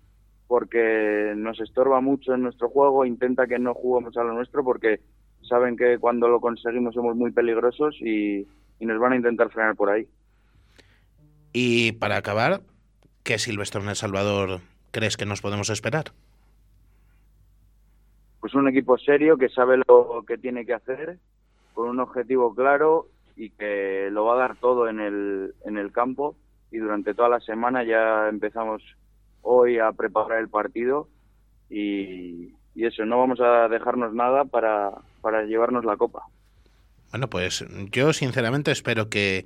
porque 0.47 1.34
nos 1.38 1.60
estorba 1.62 2.01
mucho 2.01 2.34
en 2.34 2.41
nuestro 2.41 2.69
juego, 2.69 3.06
intenta 3.06 3.47
que 3.47 3.60
no 3.60 3.73
juguemos 3.73 4.17
a 4.17 4.23
lo 4.23 4.34
nuestro 4.34 4.63
porque 4.63 4.99
saben 5.47 5.77
que 5.77 5.97
cuando 5.97 6.27
lo 6.27 6.41
conseguimos 6.41 6.95
somos 6.95 7.15
muy 7.15 7.32
peligrosos 7.32 7.95
y, 8.01 8.47
y 8.80 8.86
nos 8.86 8.99
van 8.99 9.13
a 9.13 9.15
intentar 9.17 9.49
frenar 9.51 9.75
por 9.75 9.89
ahí. 9.89 10.08
Y 11.54 11.93
para 11.93 12.17
acabar, 12.17 12.62
¿qué 13.23 13.38
Silvestre 13.39 13.81
en 13.81 13.89
El 13.89 13.95
Salvador 13.95 14.62
crees 14.91 15.17
que 15.17 15.25
nos 15.25 15.41
podemos 15.41 15.69
esperar? 15.69 16.12
Pues 18.39 18.53
un 18.55 18.67
equipo 18.67 18.97
serio 18.97 19.38
que 19.38 19.49
sabe 19.49 19.77
lo 19.77 20.23
que 20.27 20.38
tiene 20.38 20.65
que 20.65 20.73
hacer, 20.73 21.17
con 21.73 21.89
un 21.89 21.99
objetivo 21.99 22.53
claro 22.53 23.07
y 23.36 23.49
que 23.51 24.10
lo 24.12 24.25
va 24.25 24.34
a 24.34 24.47
dar 24.47 24.55
todo 24.57 24.89
en 24.89 24.99
el, 24.99 25.53
en 25.65 25.77
el 25.77 25.91
campo 25.91 26.36
y 26.71 26.77
durante 26.77 27.13
toda 27.13 27.29
la 27.29 27.39
semana 27.39 27.84
ya 27.84 28.27
empezamos 28.29 28.81
hoy 29.41 29.79
a 29.79 29.91
preparar 29.91 30.39
el 30.39 30.49
partido 30.49 31.07
y, 31.69 32.53
y 32.75 32.86
eso, 32.86 33.05
no 33.05 33.19
vamos 33.19 33.39
a 33.39 33.67
dejarnos 33.67 34.13
nada 34.13 34.45
para, 34.45 34.91
para 35.21 35.43
llevarnos 35.43 35.86
la 35.86 35.97
copa. 35.97 36.23
Bueno, 37.12 37.29
pues 37.29 37.65
yo 37.91 38.13
sinceramente 38.13 38.71
espero 38.71 39.10
que 39.10 39.45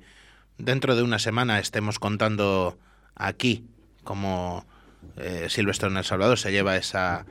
dentro 0.58 0.94
de 0.94 1.02
una 1.02 1.18
semana 1.18 1.58
estemos 1.58 1.98
contando 1.98 2.78
aquí 3.16 3.64
cómo 4.04 4.64
eh, 5.16 5.46
Silvestre 5.48 5.88
en 5.88 5.96
El 5.96 6.04
Salvador 6.04 6.38
se 6.38 6.52
lleva 6.52 6.76
esa 6.76 7.26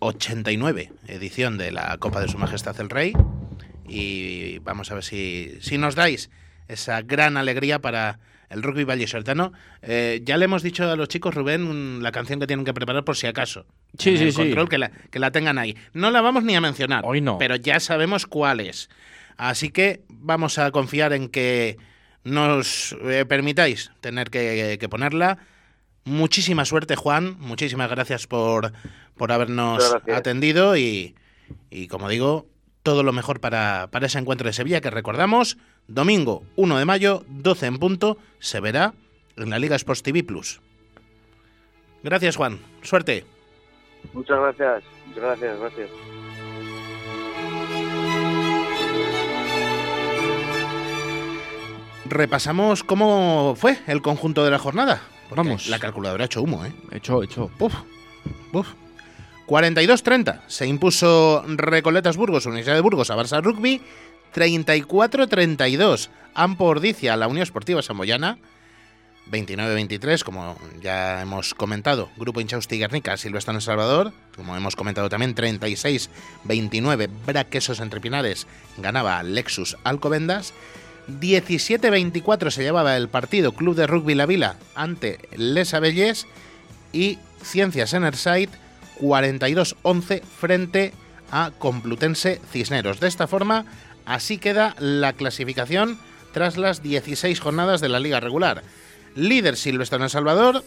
89 0.00 0.92
edición 1.08 1.58
de 1.58 1.70
la 1.72 1.96
Copa 1.98 2.20
de 2.20 2.28
Su 2.28 2.38
Majestad 2.38 2.80
el 2.80 2.90
Rey 2.90 3.12
y 3.86 4.58
vamos 4.60 4.90
a 4.90 4.94
ver 4.94 5.04
si, 5.04 5.56
si 5.60 5.78
nos 5.78 5.94
dais 5.94 6.30
esa 6.68 7.02
gran 7.02 7.36
alegría 7.36 7.78
para 7.80 8.18
el 8.48 8.62
rugby 8.62 8.84
vallisoletano. 8.84 9.52
Eh, 9.82 10.20
ya 10.24 10.36
le 10.36 10.44
hemos 10.44 10.62
dicho 10.62 10.88
a 10.90 10.96
los 10.96 11.08
chicos, 11.08 11.34
Rubén, 11.34 11.62
un- 11.66 12.00
la 12.02 12.12
canción 12.12 12.38
que 12.40 12.46
tienen 12.46 12.64
que 12.64 12.72
preparar 12.74 13.02
por 13.04 13.16
si 13.16 13.26
acaso. 13.26 13.66
Sí, 13.98 14.16
sí. 14.16 14.32
control, 14.32 14.68
que 14.68 14.78
la, 14.78 14.90
que 14.90 15.18
la 15.18 15.30
tengan 15.30 15.58
ahí. 15.58 15.76
No 15.94 16.10
la 16.10 16.20
vamos 16.20 16.44
ni 16.44 16.54
a 16.54 16.60
mencionar. 16.60 17.02
Hoy 17.06 17.20
no. 17.20 17.38
Pero 17.38 17.56
ya 17.56 17.80
sabemos 17.80 18.26
cuál 18.26 18.60
es. 18.60 18.88
Así 19.36 19.70
que 19.70 20.02
vamos 20.08 20.58
a 20.58 20.70
confiar 20.70 21.12
en 21.14 21.28
que 21.28 21.76
nos 22.24 22.96
eh, 23.02 23.24
permitáis 23.26 23.90
tener 24.00 24.30
que, 24.30 24.76
que 24.78 24.88
ponerla. 24.88 25.38
Muchísima 26.04 26.64
suerte, 26.64 26.96
Juan. 26.96 27.36
Muchísimas 27.38 27.88
gracias 27.90 28.26
por, 28.26 28.72
por 29.16 29.32
habernos 29.32 29.90
gracias. 29.90 30.18
atendido 30.18 30.76
y, 30.76 31.14
y, 31.70 31.88
como 31.88 32.08
digo, 32.08 32.46
todo 32.82 33.02
lo 33.02 33.12
mejor 33.12 33.40
para, 33.40 33.88
para 33.90 34.06
ese 34.06 34.18
encuentro 34.18 34.46
de 34.46 34.52
Sevilla 34.52 34.80
que 34.80 34.90
recordamos, 34.90 35.58
domingo 35.86 36.42
1 36.56 36.78
de 36.78 36.84
mayo, 36.84 37.24
12 37.28 37.66
en 37.66 37.78
punto, 37.78 38.18
se 38.40 38.60
verá 38.60 38.94
en 39.36 39.50
la 39.50 39.58
Liga 39.58 39.76
Sports 39.76 40.02
TV 40.02 40.24
Plus. 40.24 40.60
Gracias, 42.02 42.36
Juan. 42.36 42.58
Suerte. 42.82 43.24
Muchas 44.12 44.38
gracias, 44.38 44.82
muchas 45.06 45.22
gracias, 45.22 45.60
gracias. 45.60 45.90
Repasamos 52.04 52.82
cómo 52.82 53.54
fue 53.56 53.78
el 53.86 54.02
conjunto 54.02 54.44
de 54.44 54.50
la 54.50 54.58
jornada. 54.58 55.02
Porque 55.28 55.48
Vamos. 55.48 55.66
La 55.68 55.78
calculadora 55.78 56.24
ha 56.24 56.26
hecho 56.26 56.42
humo, 56.42 56.64
¿eh? 56.64 56.72
Hecho, 56.90 57.22
hecho. 57.22 57.50
Uf, 57.58 57.74
uf. 58.52 58.68
42-30 59.46 60.40
se 60.46 60.66
impuso 60.66 61.44
Recoletas 61.46 62.16
Burgos, 62.16 62.46
Universidad 62.46 62.74
de 62.74 62.80
Burgos 62.80 63.10
a 63.10 63.16
Barça 63.16 63.42
Rugby. 63.42 63.80
34-32 64.34 66.08
Ampo 66.34 66.64
Ordicia 66.64 67.12
a 67.12 67.16
la 67.16 67.28
Unión 67.28 67.42
Esportiva 67.42 67.82
Samboyana. 67.82 68.38
29-23, 69.30 70.24
como 70.24 70.58
ya 70.82 71.22
hemos 71.22 71.54
comentado, 71.54 72.10
Grupo 72.16 72.40
Inchausti 72.40 72.78
Guernica, 72.78 73.16
Silvestre 73.16 73.52
en 73.52 73.56
El 73.56 73.62
Salvador. 73.62 74.12
Como 74.36 74.56
hemos 74.56 74.74
comentado 74.74 75.08
también, 75.08 75.34
36-29 75.34 77.08
Braquesos 77.26 77.80
Entre 77.80 78.00
Pinares 78.00 78.46
ganaba 78.78 79.22
Lexus 79.22 79.76
Alcobendas. 79.84 80.52
17-24 81.08 82.50
se 82.50 82.62
llevaba 82.62 82.96
el 82.96 83.08
partido 83.08 83.52
Club 83.52 83.74
de 83.74 83.86
Rugby 83.86 84.14
La 84.14 84.26
Vila 84.26 84.56
ante 84.74 85.18
Les 85.36 85.74
Abelles 85.74 86.26
y 86.92 87.18
Ciencias 87.42 87.92
Enerside 87.92 88.50
42-11 89.00 90.22
frente 90.22 90.92
a 91.30 91.50
Complutense 91.58 92.40
Cisneros. 92.50 93.00
De 93.00 93.08
esta 93.08 93.26
forma, 93.26 93.64
así 94.04 94.38
queda 94.38 94.76
la 94.78 95.12
clasificación 95.14 95.98
tras 96.32 96.56
las 96.56 96.82
16 96.82 97.40
jornadas 97.40 97.80
de 97.80 97.88
la 97.88 98.00
liga 98.00 98.20
regular. 98.20 98.62
Líder 99.14 99.56
Silvestre 99.56 99.96
en 99.96 100.04
El 100.04 100.10
Salvador, 100.10 100.64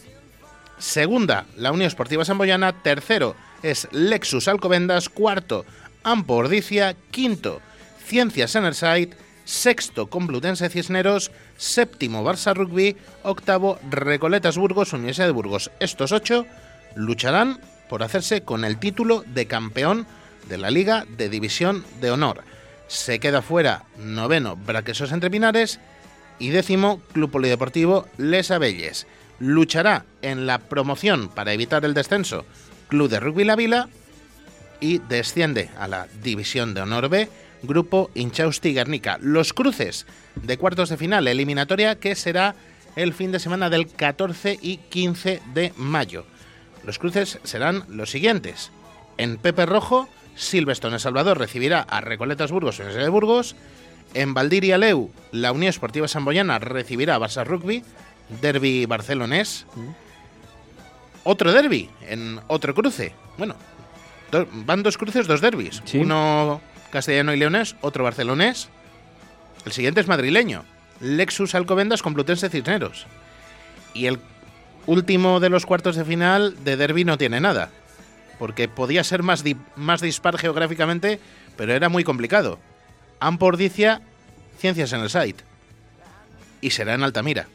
segunda 0.78 1.45
la 1.56 1.71
Unión 1.71 1.88
Esportiva 1.88 2.26
Samboyana, 2.26 2.84
tercero 2.84 3.36
es 3.63 3.88
Lexus 3.91 4.48
Alcobendas, 4.48 5.10
cuarto 5.10 5.65
Ampo 6.04 6.36
Ordicia, 6.36 6.95
quinto 7.10 7.62
Ciencias 8.06 8.56
Enerside, 8.56 9.15
sexto 9.45 10.08
Complutense 10.08 10.69
Cisneros, 10.69 11.31
séptimo 11.55 12.23
Barça 12.23 12.53
Rugby, 12.53 12.97
octavo 13.23 13.79
Recoletas 13.89 14.58
Burgos, 14.58 14.93
Universidad 14.93 15.27
de 15.27 15.31
Burgos. 15.31 15.71
Estos 15.79 16.12
ocho 16.12 16.45
lucharán 16.95 17.60
por 17.88 18.03
hacerse 18.03 18.41
con 18.41 18.65
el 18.65 18.77
título 18.77 19.23
de 19.27 19.45
campeón 19.45 20.08
de 20.49 20.58
la 20.58 20.71
Liga 20.71 21.05
de 21.17 21.29
División 21.29 21.86
de 22.01 22.12
Honor. 22.12 22.43
Se 22.88 23.19
queda 23.19 23.41
fuera 23.41 23.84
noveno 23.97 24.55
Braquesos 24.55 25.12
Entre 25.12 25.31
Pinares 25.31 25.79
y 26.39 26.49
décimo 26.49 26.99
Club 27.13 27.31
Polideportivo 27.31 28.08
Les 28.17 28.51
Abelles. 28.51 29.08
Luchará 29.39 30.05
en 30.21 30.45
la 30.45 30.60
promoción 30.60 31.29
para 31.29 31.53
evitar 31.53 31.86
el 31.86 31.93
descenso 31.93 32.45
Club 32.88 33.10
de 33.10 33.19
Rugby 33.19 33.43
La 33.43 33.55
Vila 33.55 33.89
y 34.79 34.99
desciende 34.99 35.69
a 35.79 35.88
la 35.88 36.08
División 36.21 36.73
de 36.73 36.81
Honor 36.81 37.10
B 37.10 37.29
Grupo 37.67 38.10
Inchausti 38.15 38.73
Guernica. 38.73 39.17
Los 39.21 39.54
cruces 39.54 40.06
de 40.36 40.58
cuartos 40.58 40.89
de 40.89 40.97
final, 40.97 41.28
eliminatoria 41.28 41.95
que 41.99 42.15
será 42.15 42.56
el 42.95 43.13
fin 43.13 43.32
de 43.32 43.39
semana 43.39 43.69
del 43.69 43.88
14 43.88 44.58
y 44.62 44.78
15 44.78 45.41
de 45.54 45.73
mayo. 45.78 46.25
Los 46.86 46.99
cruces 46.99 47.39
serán 47.43 47.84
los 47.89 48.10
siguientes. 48.12 48.71
En 49.17 49.38
Pepe 49.38 49.65
Rojo, 49.65 50.08
Silverstone 50.36 50.95
El 50.95 50.99
Salvador 50.99 51.38
recibirá 51.39 51.82
a 51.82 52.01
Recoletas 52.01 52.51
Burgos 52.51 52.80
en 52.80 52.88
de 52.89 53.10
Burgos. 53.10 53.56
En 54.13 54.34
Valdiria 54.34 54.78
Leu, 54.78 55.12
la 55.32 55.51
Unión 55.51 55.69
Esportiva 55.69 56.08
Samboyana 56.08 56.60
recibirá 56.60 57.15
a 57.15 57.19
Barça 57.19 57.43
Rugby, 57.45 57.84
derby 58.41 58.86
barcelonés. 58.86 59.65
Otro 61.23 61.51
derby 61.51 61.89
en 62.08 62.39
otro 62.47 62.73
cruce. 62.75 63.13
Bueno, 63.38 63.56
do- 64.32 64.47
van 64.51 64.84
dos 64.84 64.97
cruces, 64.97 65.28
dos 65.28 65.41
derbis. 65.41 65.82
Sí. 65.86 65.97
Uno 65.97 66.62
castellano 66.95 67.34
y 67.34 67.38
leonés, 67.38 67.75
otro 67.81 68.03
barcelonés. 68.05 68.69
El 69.65 69.71
siguiente 69.73 69.99
es 70.01 70.08
madrileño. 70.08 70.63
Lexus 71.01 71.53
Alcobendas 71.55 72.01
con 72.01 72.13
Plutense 72.13 72.49
Cisneros. 72.49 73.05
Y 73.93 74.05
el 74.08 74.19
último 74.86 75.39
de 75.39 75.49
los 75.49 75.65
cuartos 75.65 75.95
de 75.97 76.05
final 76.05 76.55
de 76.63 76.77
derby 76.77 77.03
no 77.03 77.17
tiene 77.17 77.41
nada. 77.41 77.69
Porque 78.39 78.67
podía 78.69 79.03
ser 79.03 79.23
más, 79.23 79.43
di- 79.43 79.58
más 79.75 79.99
dispar 80.01 80.38
geográficamente, 80.38 81.19
pero 81.58 81.73
era 81.73 81.89
muy 81.89 82.03
complicado. 82.03 82.60
Ampordicia, 83.19 84.01
Ciencias 84.60 84.93
en 84.93 85.01
el 85.01 85.10
Site. 85.10 85.43
Y 86.62 86.69
será 86.71 86.93
en 86.93 87.03
Altamira. 87.03 87.47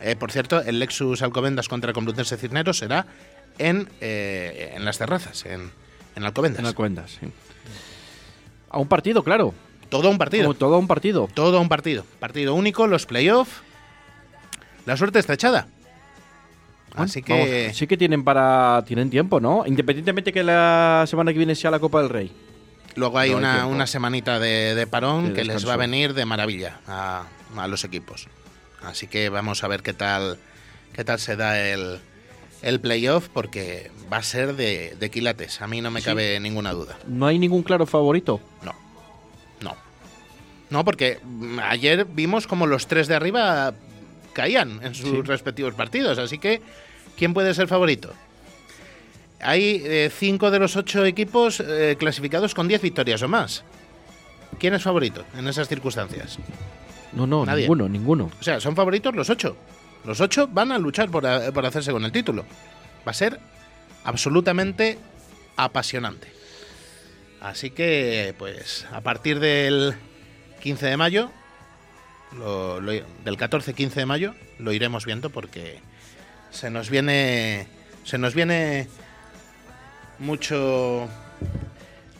Eh, 0.00 0.16
por 0.16 0.30
cierto, 0.32 0.60
el 0.60 0.78
Lexus 0.78 1.20
Alcobendas 1.22 1.68
contra 1.68 1.92
Complutense 1.92 2.36
Cisneros 2.36 2.78
será 2.78 3.04
en, 3.58 3.88
eh, 4.00 4.72
en 4.74 4.84
las 4.84 4.96
terrazas, 4.98 5.44
en, 5.44 5.70
en 6.16 6.24
Alcobendas. 6.24 6.60
En 6.60 6.66
Alcobendas, 6.66 7.18
sí. 7.20 7.26
A 8.70 8.78
un 8.78 8.88
partido, 8.88 9.22
claro. 9.22 9.54
Todo 9.88 10.10
un 10.10 10.18
partido. 10.18 10.44
Como 10.44 10.54
todo 10.54 10.78
un 10.78 10.86
partido. 10.86 11.28
Todo 11.32 11.60
un 11.60 11.68
partido. 11.68 12.04
Partido 12.20 12.54
único, 12.54 12.86
los 12.86 13.06
playoffs. 13.06 13.62
La 14.86 14.96
suerte 14.96 15.18
está 15.18 15.34
echada. 15.34 15.68
Así 16.94 17.22
que. 17.22 17.32
Vamos, 17.32 17.76
sí 17.76 17.86
que 17.86 17.96
tienen 17.96 18.24
para 18.24 18.84
tienen 18.86 19.10
tiempo, 19.10 19.40
¿no? 19.40 19.64
Independientemente 19.66 20.32
que 20.32 20.42
la 20.42 21.04
semana 21.06 21.32
que 21.32 21.38
viene 21.38 21.54
sea 21.54 21.70
la 21.70 21.78
Copa 21.78 22.00
del 22.00 22.10
Rey. 22.10 22.32
Luego 22.96 23.18
hay 23.18 23.30
No 23.30 23.38
hay 23.38 23.44
una, 23.44 23.66
una 23.66 23.86
semanita 23.86 24.38
de, 24.38 24.74
de 24.74 24.86
parón 24.86 25.28
De 25.28 25.32
que 25.34 25.44
les 25.44 25.66
va 25.66 25.74
a 25.74 25.76
venir 25.76 26.14
de 26.14 26.24
maravilla 26.24 26.80
a, 26.86 27.24
a 27.56 27.68
los 27.68 27.84
equipos. 27.84 28.28
Así 28.82 29.06
que 29.06 29.28
vamos 29.28 29.64
a 29.64 29.68
ver 29.68 29.82
qué 29.82 29.92
tal, 29.92 30.38
qué 30.92 31.04
tal 31.04 31.18
se 31.18 31.36
da 31.36 31.60
el, 31.60 32.00
el 32.62 32.80
playoff, 32.80 33.28
porque 33.28 33.90
va 34.12 34.18
a 34.18 34.22
ser 34.22 34.54
de, 34.56 34.96
de 34.98 35.10
quilates. 35.10 35.60
A 35.62 35.66
mí 35.68 35.80
no 35.80 35.90
me 35.90 36.00
Sí. 36.00 36.06
cabe 36.06 36.38
ninguna 36.40 36.72
duda. 36.72 36.98
No 37.06 37.26
hay 37.26 37.38
ningún 37.38 37.62
claro 37.62 37.86
favorito. 37.86 38.40
No. 38.62 38.74
No. 39.60 39.76
No, 40.70 40.84
porque 40.84 41.20
mm, 41.22 41.58
ayer 41.60 42.04
vimos 42.04 42.46
como 42.46 42.66
los 42.66 42.86
tres 42.86 43.06
de 43.08 43.14
arriba 43.14 43.74
caían 44.32 44.80
en 44.82 44.94
sus 44.94 45.10
Sí. 45.10 45.22
respectivos 45.22 45.74
partidos. 45.74 46.18
Así 46.18 46.38
que, 46.38 46.60
¿quién 47.16 47.32
puede 47.34 47.54
ser 47.54 47.68
favorito? 47.68 48.12
Hay 49.40 49.82
eh, 49.84 50.10
cinco 50.16 50.50
de 50.50 50.58
los 50.58 50.74
ocho 50.76 51.04
equipos 51.04 51.60
eh, 51.60 51.96
clasificados 51.98 52.54
con 52.54 52.66
10 52.66 52.82
victorias 52.82 53.22
o 53.22 53.28
más. 53.28 53.62
¿Quién 54.58 54.74
es 54.74 54.82
favorito 54.82 55.24
en 55.36 55.46
esas 55.46 55.68
circunstancias? 55.68 56.38
No, 57.12 57.26
no, 57.26 57.46
Nadie. 57.46 57.62
ninguno, 57.62 57.88
ninguno. 57.88 58.30
O 58.40 58.42
sea, 58.42 58.58
son 58.60 58.74
favoritos 58.74 59.14
los 59.14 59.30
ocho. 59.30 59.56
Los 60.04 60.20
ocho 60.20 60.48
van 60.48 60.72
a 60.72 60.78
luchar 60.78 61.10
por, 61.10 61.26
a- 61.26 61.52
por 61.52 61.64
hacerse 61.66 61.92
con 61.92 62.04
el 62.04 62.12
título. 62.12 62.44
Va 63.06 63.10
a 63.10 63.14
ser 63.14 63.38
absolutamente 64.04 64.98
apasionante. 65.56 66.28
Así 67.40 67.70
que, 67.70 68.34
pues, 68.38 68.86
a 68.92 69.00
partir 69.00 69.38
del 69.40 69.94
15 70.60 70.86
de 70.86 70.96
mayo, 70.96 71.30
lo- 72.36 72.80
lo- 72.80 72.92
del 72.92 73.36
14-15 73.36 73.94
de 74.00 74.06
mayo, 74.06 74.34
lo 74.58 74.72
iremos 74.72 75.04
viendo 75.04 75.30
porque 75.30 75.80
se 76.50 76.70
nos 76.70 76.90
viene, 76.90 77.68
se 78.04 78.18
nos 78.18 78.34
viene 78.34 78.88
mucho, 80.18 81.08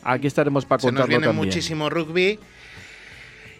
Aquí 0.03 0.27
estaremos 0.27 0.65
para 0.65 0.79
se 0.79 0.87
nos 0.87 0.91
contarlo 0.93 1.07
viene 1.09 1.27
también. 1.27 1.45
muchísimo 1.47 1.89
rugby 1.89 2.39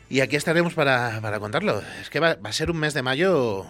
y 0.10 0.22
aquí 0.22 0.38
estaremos 0.38 0.74
para, 0.74 1.20
para 1.22 1.40
contarlo. 1.40 1.82
Es 2.02 2.10
que 2.10 2.20
va, 2.22 2.36
va 2.36 2.50
a 2.50 2.54
ser 2.54 2.72
un 2.72 2.78
mes 2.78 2.94
de 2.94 3.02
mayo 3.02 3.66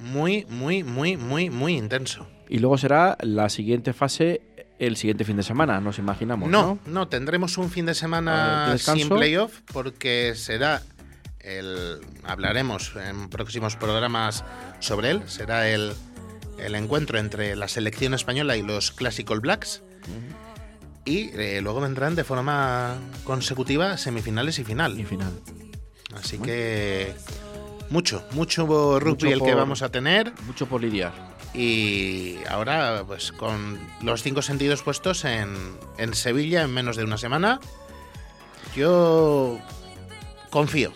muy, 0.00 0.46
muy, 0.48 0.82
muy, 0.82 1.16
muy, 1.16 1.50
muy 1.50 1.76
intenso. 1.76 2.26
Y 2.48 2.58
luego 2.58 2.78
será 2.78 3.16
la 3.20 3.48
siguiente 3.48 3.92
fase 3.92 4.42
el 4.80 4.96
siguiente 4.96 5.24
fin 5.24 5.36
de 5.36 5.42
semana, 5.42 5.78
nos 5.78 5.98
imaginamos, 5.98 6.48
¿no? 6.48 6.62
No, 6.86 6.90
no, 6.90 7.08
tendremos 7.08 7.58
un 7.58 7.70
fin 7.70 7.84
de 7.84 7.94
semana 7.94 8.76
sin 8.78 9.10
playoff 9.10 9.60
porque 9.72 10.32
será 10.34 10.82
el. 11.38 12.00
Hablaremos 12.24 12.94
en 12.96 13.28
próximos 13.28 13.76
programas 13.76 14.42
sobre 14.78 15.10
él. 15.10 15.22
Será 15.26 15.68
el, 15.68 15.92
el 16.58 16.74
encuentro 16.74 17.18
entre 17.18 17.56
la 17.56 17.68
selección 17.68 18.14
española 18.14 18.56
y 18.56 18.62
los 18.62 18.90
Classic 18.90 19.30
All 19.30 19.40
Blacks. 19.40 19.82
Y 21.04 21.30
eh, 21.34 21.60
luego 21.62 21.80
vendrán 21.80 22.14
de 22.14 22.24
forma 22.24 22.96
consecutiva 23.24 23.98
semifinales 23.98 24.58
y 24.58 24.64
final. 24.64 24.98
Y 24.98 25.04
final. 25.04 25.32
Así 26.14 26.38
que 26.38 27.14
mucho, 27.90 28.24
mucho 28.32 28.64
rugby 29.00 29.10
Mucho 29.10 29.28
el 29.28 29.42
que 29.42 29.54
vamos 29.54 29.82
a 29.82 29.90
tener. 29.90 30.32
Mucho 30.46 30.66
por 30.66 30.80
lidiar. 30.80 31.12
Y 31.52 32.36
ahora, 32.48 33.02
pues 33.06 33.32
con 33.32 33.78
los 34.02 34.22
cinco 34.22 34.40
sentidos 34.40 34.82
puestos 34.82 35.24
en, 35.24 35.56
en 35.98 36.14
Sevilla 36.14 36.62
en 36.62 36.72
menos 36.72 36.96
de 36.96 37.04
una 37.04 37.18
semana, 37.18 37.60
yo 38.76 39.58
confío. 40.50 40.92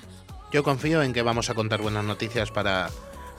Yo 0.52 0.62
confío 0.62 1.02
en 1.02 1.12
que 1.12 1.22
vamos 1.22 1.50
a 1.50 1.54
contar 1.54 1.82
buenas 1.82 2.04
noticias 2.04 2.52
para, 2.52 2.88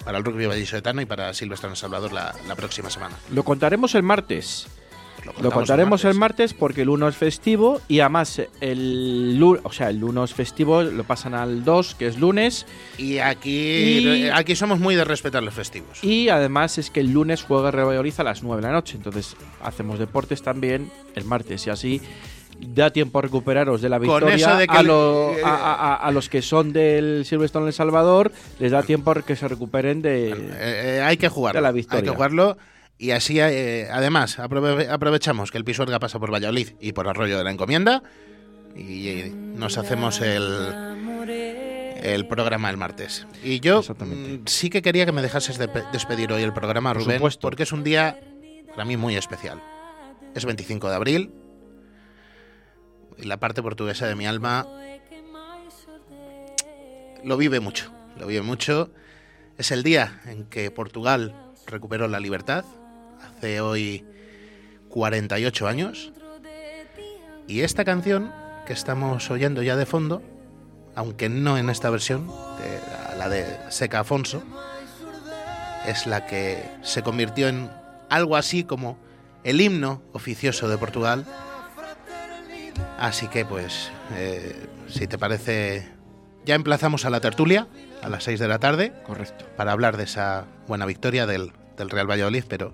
para 0.03 0.17
el 0.17 0.25
rugby 0.25 0.45
vallisoletano 0.47 1.01
y 1.01 1.05
para 1.05 1.33
Silvestre 1.33 1.69
en 1.69 1.77
Salvador 1.77 2.11
la, 2.11 2.35
la 2.47 2.55
próxima 2.55 2.89
semana. 2.89 3.15
Lo 3.31 3.43
contaremos 3.43 3.95
el 3.95 4.03
martes. 4.03 4.67
Lo 5.41 5.51
contaremos 5.51 6.05
el 6.05 6.13
martes 6.15 6.53
porque 6.53 6.83
el 6.83 6.89
1 6.89 7.07
es 7.07 7.15
festivo 7.15 7.81
y 7.87 7.99
además 7.99 8.41
el 8.61 9.39
o 9.63 9.71
sea, 9.71 9.89
el 9.89 10.03
1 10.03 10.23
es 10.23 10.33
festivo, 10.33 10.83
lo 10.83 11.03
pasan 11.03 11.33
al 11.33 11.63
2, 11.63 11.95
que 11.95 12.07
es 12.07 12.19
lunes, 12.19 12.65
Y 12.97 13.17
aquí, 13.19 13.49
Y- 13.49 14.29
aquí 14.29 14.55
somos 14.55 14.79
muy 14.79 14.95
de 14.95 15.03
respetar 15.03 15.43
los 15.43 15.53
festivos. 15.53 16.03
y 16.03 16.29
además 16.29 16.77
es 16.77 16.89
que 16.89 16.99
el 16.99 17.11
lunes 17.11 17.43
juega 17.43 17.71
Valladolid 17.71 18.13
a 18.17 18.23
las 18.23 18.43
9 18.43 18.61
de 18.61 18.67
la 18.67 18.73
noche, 18.73 18.95
entonces 18.97 19.35
hacemos 19.63 19.99
deportes 19.99 20.41
también 20.41 20.91
el 21.15 21.25
martes 21.25 21.65
y 21.67 21.69
así 21.69 22.01
da 22.59 22.89
tiempo 22.91 23.19
a 23.19 23.21
recuperaros 23.21 23.81
de 23.81 23.89
la 23.89 23.99
victoria 23.99 24.55
de 24.57 24.67
le- 25.33 25.39
eh, 25.39 25.43
a- 25.43 25.49
a- 25.49 25.73
a- 25.73 25.95
a 25.95 26.11
los 26.11 26.29
que 26.29 26.41
son 26.41 26.71
del 26.71 27.25
Silverstone 27.25 27.67
El 27.67 27.73
Salvador, 27.73 28.31
les 28.59 28.71
da 28.71 28.81
tiempo 28.83 29.11
a 29.11 29.15
que 29.21 29.35
se 29.35 29.47
recuperen 29.49 30.01
de... 30.01 30.29
Eh, 30.29 30.35
eh, 30.59 31.01
hay 31.03 31.17
que 31.17 31.27
jugarlo. 31.27 31.57
de 31.57 31.61
la 31.63 31.67
Hay 31.69 31.73
victoria. 31.75 32.03
que 32.11 32.15
jugarlo. 32.15 32.57
Y 32.97 33.11
así, 33.11 33.39
eh, 33.39 33.89
además, 33.91 34.39
aprove- 34.39 34.89
aprovechamos 34.89 35.51
que 35.51 35.57
el 35.57 35.65
Pisuerga 35.65 35.99
pasa 35.99 36.17
por 36.19 36.31
Valladolid 36.33 36.69
y 36.79 36.93
por 36.93 37.07
Arroyo 37.09 37.37
de 37.37 37.43
la 37.43 37.51
Encomienda. 37.51 38.01
Y 38.75 39.07
eh, 39.09 39.29
nos 39.33 39.77
hacemos 39.77 40.21
el, 40.21 40.43
el 42.01 42.27
programa 42.27 42.69
el 42.69 42.77
martes. 42.77 43.25
Y 43.43 43.59
yo 43.59 43.81
mm, 43.81 44.45
sí 44.47 44.69
que 44.69 44.81
quería 44.81 45.05
que 45.05 45.11
me 45.11 45.21
dejases 45.21 45.57
de 45.57 45.67
pe- 45.67 45.83
despedir 45.91 46.31
hoy 46.31 46.43
el 46.43 46.53
programa, 46.53 46.93
Por 46.93 47.03
Rubén, 47.03 47.17
supuesto. 47.17 47.41
porque 47.41 47.63
es 47.63 47.71
un 47.71 47.83
día 47.83 48.19
para 48.69 48.85
mí 48.85 48.95
muy 48.97 49.15
especial. 49.17 49.61
Es 50.33 50.45
25 50.45 50.89
de 50.89 50.95
abril. 50.95 51.33
Y 53.17 53.23
la 53.23 53.37
parte 53.39 53.61
portuguesa 53.61 54.07
de 54.07 54.15
mi 54.15 54.25
alma 54.25 54.67
lo 57.23 57.37
vive 57.37 57.59
mucho. 57.59 57.91
Lo 58.17 58.27
vive 58.27 58.41
mucho. 58.41 58.91
Es 59.57 59.71
el 59.71 59.83
día 59.83 60.21
en 60.25 60.45
que 60.45 60.69
Portugal 60.71 61.33
recuperó 61.65 62.07
la 62.07 62.19
libertad. 62.19 62.65
Hace 63.23 63.61
hoy 63.61 64.05
48 64.89 65.67
años. 65.67 66.11
Y 67.47 67.61
esta 67.61 67.85
canción 67.85 68.31
que 68.65 68.73
estamos 68.73 69.29
oyendo 69.29 69.61
ya 69.61 69.75
de 69.75 69.85
fondo, 69.85 70.21
aunque 70.95 71.29
no 71.29 71.57
en 71.57 71.69
esta 71.69 71.89
versión, 71.89 72.27
de- 72.27 73.17
la 73.17 73.29
de 73.29 73.45
Seca 73.69 73.99
Afonso, 74.01 74.41
es 75.85 76.07
la 76.07 76.25
que 76.25 76.63
se 76.81 77.03
convirtió 77.03 77.47
en 77.47 77.69
algo 78.09 78.35
así 78.35 78.63
como 78.63 78.97
el 79.43 79.61
himno 79.61 80.01
oficioso 80.13 80.67
de 80.67 80.77
Portugal. 80.77 81.25
Así 82.97 83.27
que 83.27 83.45
pues, 83.45 83.91
eh, 84.15 84.67
si 84.89 85.05
te 85.07 85.17
parece, 85.17 85.87
ya 86.45 86.55
emplazamos 86.55 87.05
a 87.05 87.09
la 87.09 87.19
tertulia 87.19 87.67
a 88.01 88.09
las 88.09 88.23
6 88.23 88.39
de 88.39 88.47
la 88.47 88.59
tarde 88.59 88.93
Correcto. 89.05 89.45
para 89.55 89.71
hablar 89.71 89.97
de 89.97 90.03
esa 90.05 90.45
buena 90.67 90.85
victoria 90.85 91.25
del, 91.25 91.51
del 91.77 91.89
Real 91.89 92.09
Valladolid, 92.09 92.45
pero 92.47 92.73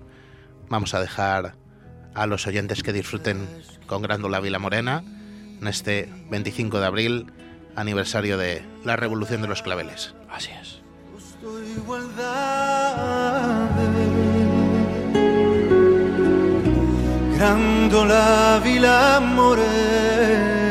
vamos 0.72 0.94
a 0.94 1.00
dejar 1.00 1.54
a 2.14 2.26
los 2.26 2.46
oyentes 2.46 2.82
que 2.82 2.92
disfruten 2.92 3.46
con 3.86 4.02
Grándola 4.02 4.40
Vila 4.40 4.58
Morena 4.58 5.04
en 5.60 5.68
este 5.68 6.12
25 6.30 6.80
de 6.80 6.86
abril, 6.86 7.32
aniversario 7.76 8.38
de 8.38 8.64
la 8.84 8.96
Revolución 8.96 9.42
de 9.42 9.48
los 9.48 9.62
Claveles. 9.62 10.14
Así 10.28 10.50
es. 10.60 10.82
Grándola 17.36 18.60
Vila 18.64 19.20
Morena 19.20 20.62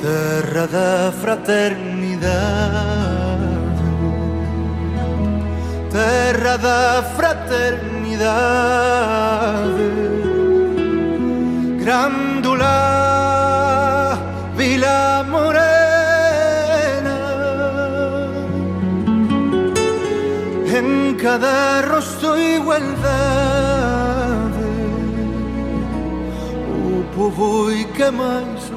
terra 0.00 0.66
da 0.66 1.12
fraternidade, 1.12 3.19
terra 5.90 6.56
da 6.56 7.02
fraternidade, 7.16 8.20
Grandula 11.82 12.78
Vila 14.56 15.24
Morena, 15.28 15.58
en 20.78 21.16
cada 21.16 21.82
rostro 21.82 22.38
igualdade, 22.38 22.90
o 26.86 27.04
povo 27.14 27.72
e 27.72 27.84
que 27.86 28.10
mais. 28.10 28.70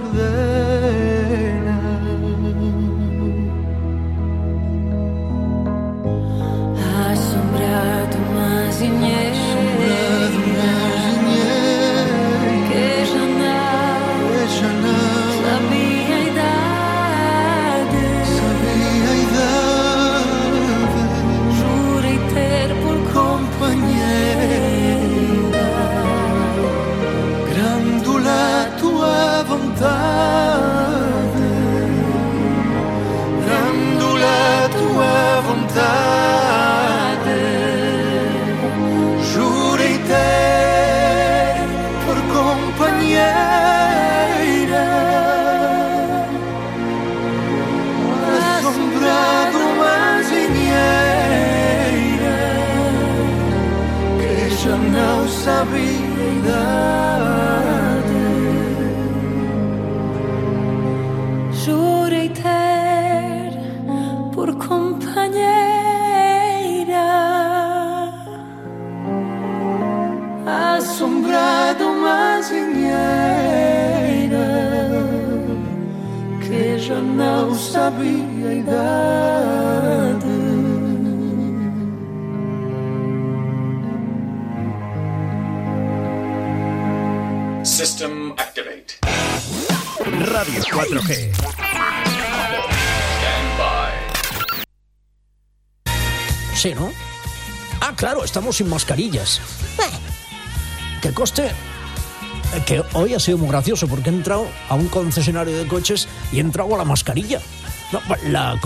Já 76.83 76.99
não 76.99 77.55
sabia 77.55 78.49
a 78.49 78.53
idade. 78.53 80.02
4G. 90.73 91.33
Stand 91.33 91.47
by. 93.59 93.91
Sí, 96.55 96.73
¿no? 96.73 96.91
Ah, 97.79 97.93
claro, 97.95 98.23
estamos 98.23 98.57
sin 98.57 98.69
mascarillas. 98.69 99.39
Que 101.01 101.13
coste 101.13 101.47
eh, 101.47 102.63
que 102.65 102.81
hoy 102.93 103.13
ha 103.13 103.19
sido 103.19 103.37
muy 103.37 103.49
gracioso 103.49 103.87
porque 103.87 104.09
he 104.09 104.13
entrado 104.13 104.47
a 104.69 104.75
un 104.75 104.87
concesionario 104.87 105.55
de 105.57 105.67
coches 105.67 106.07
y 106.31 106.37
he 106.37 106.39
entrado 106.39 106.73
a 106.73 106.77
la 106.79 106.85
mascarilla. 106.85 107.39
No, 107.91 108.01
la 108.29 108.57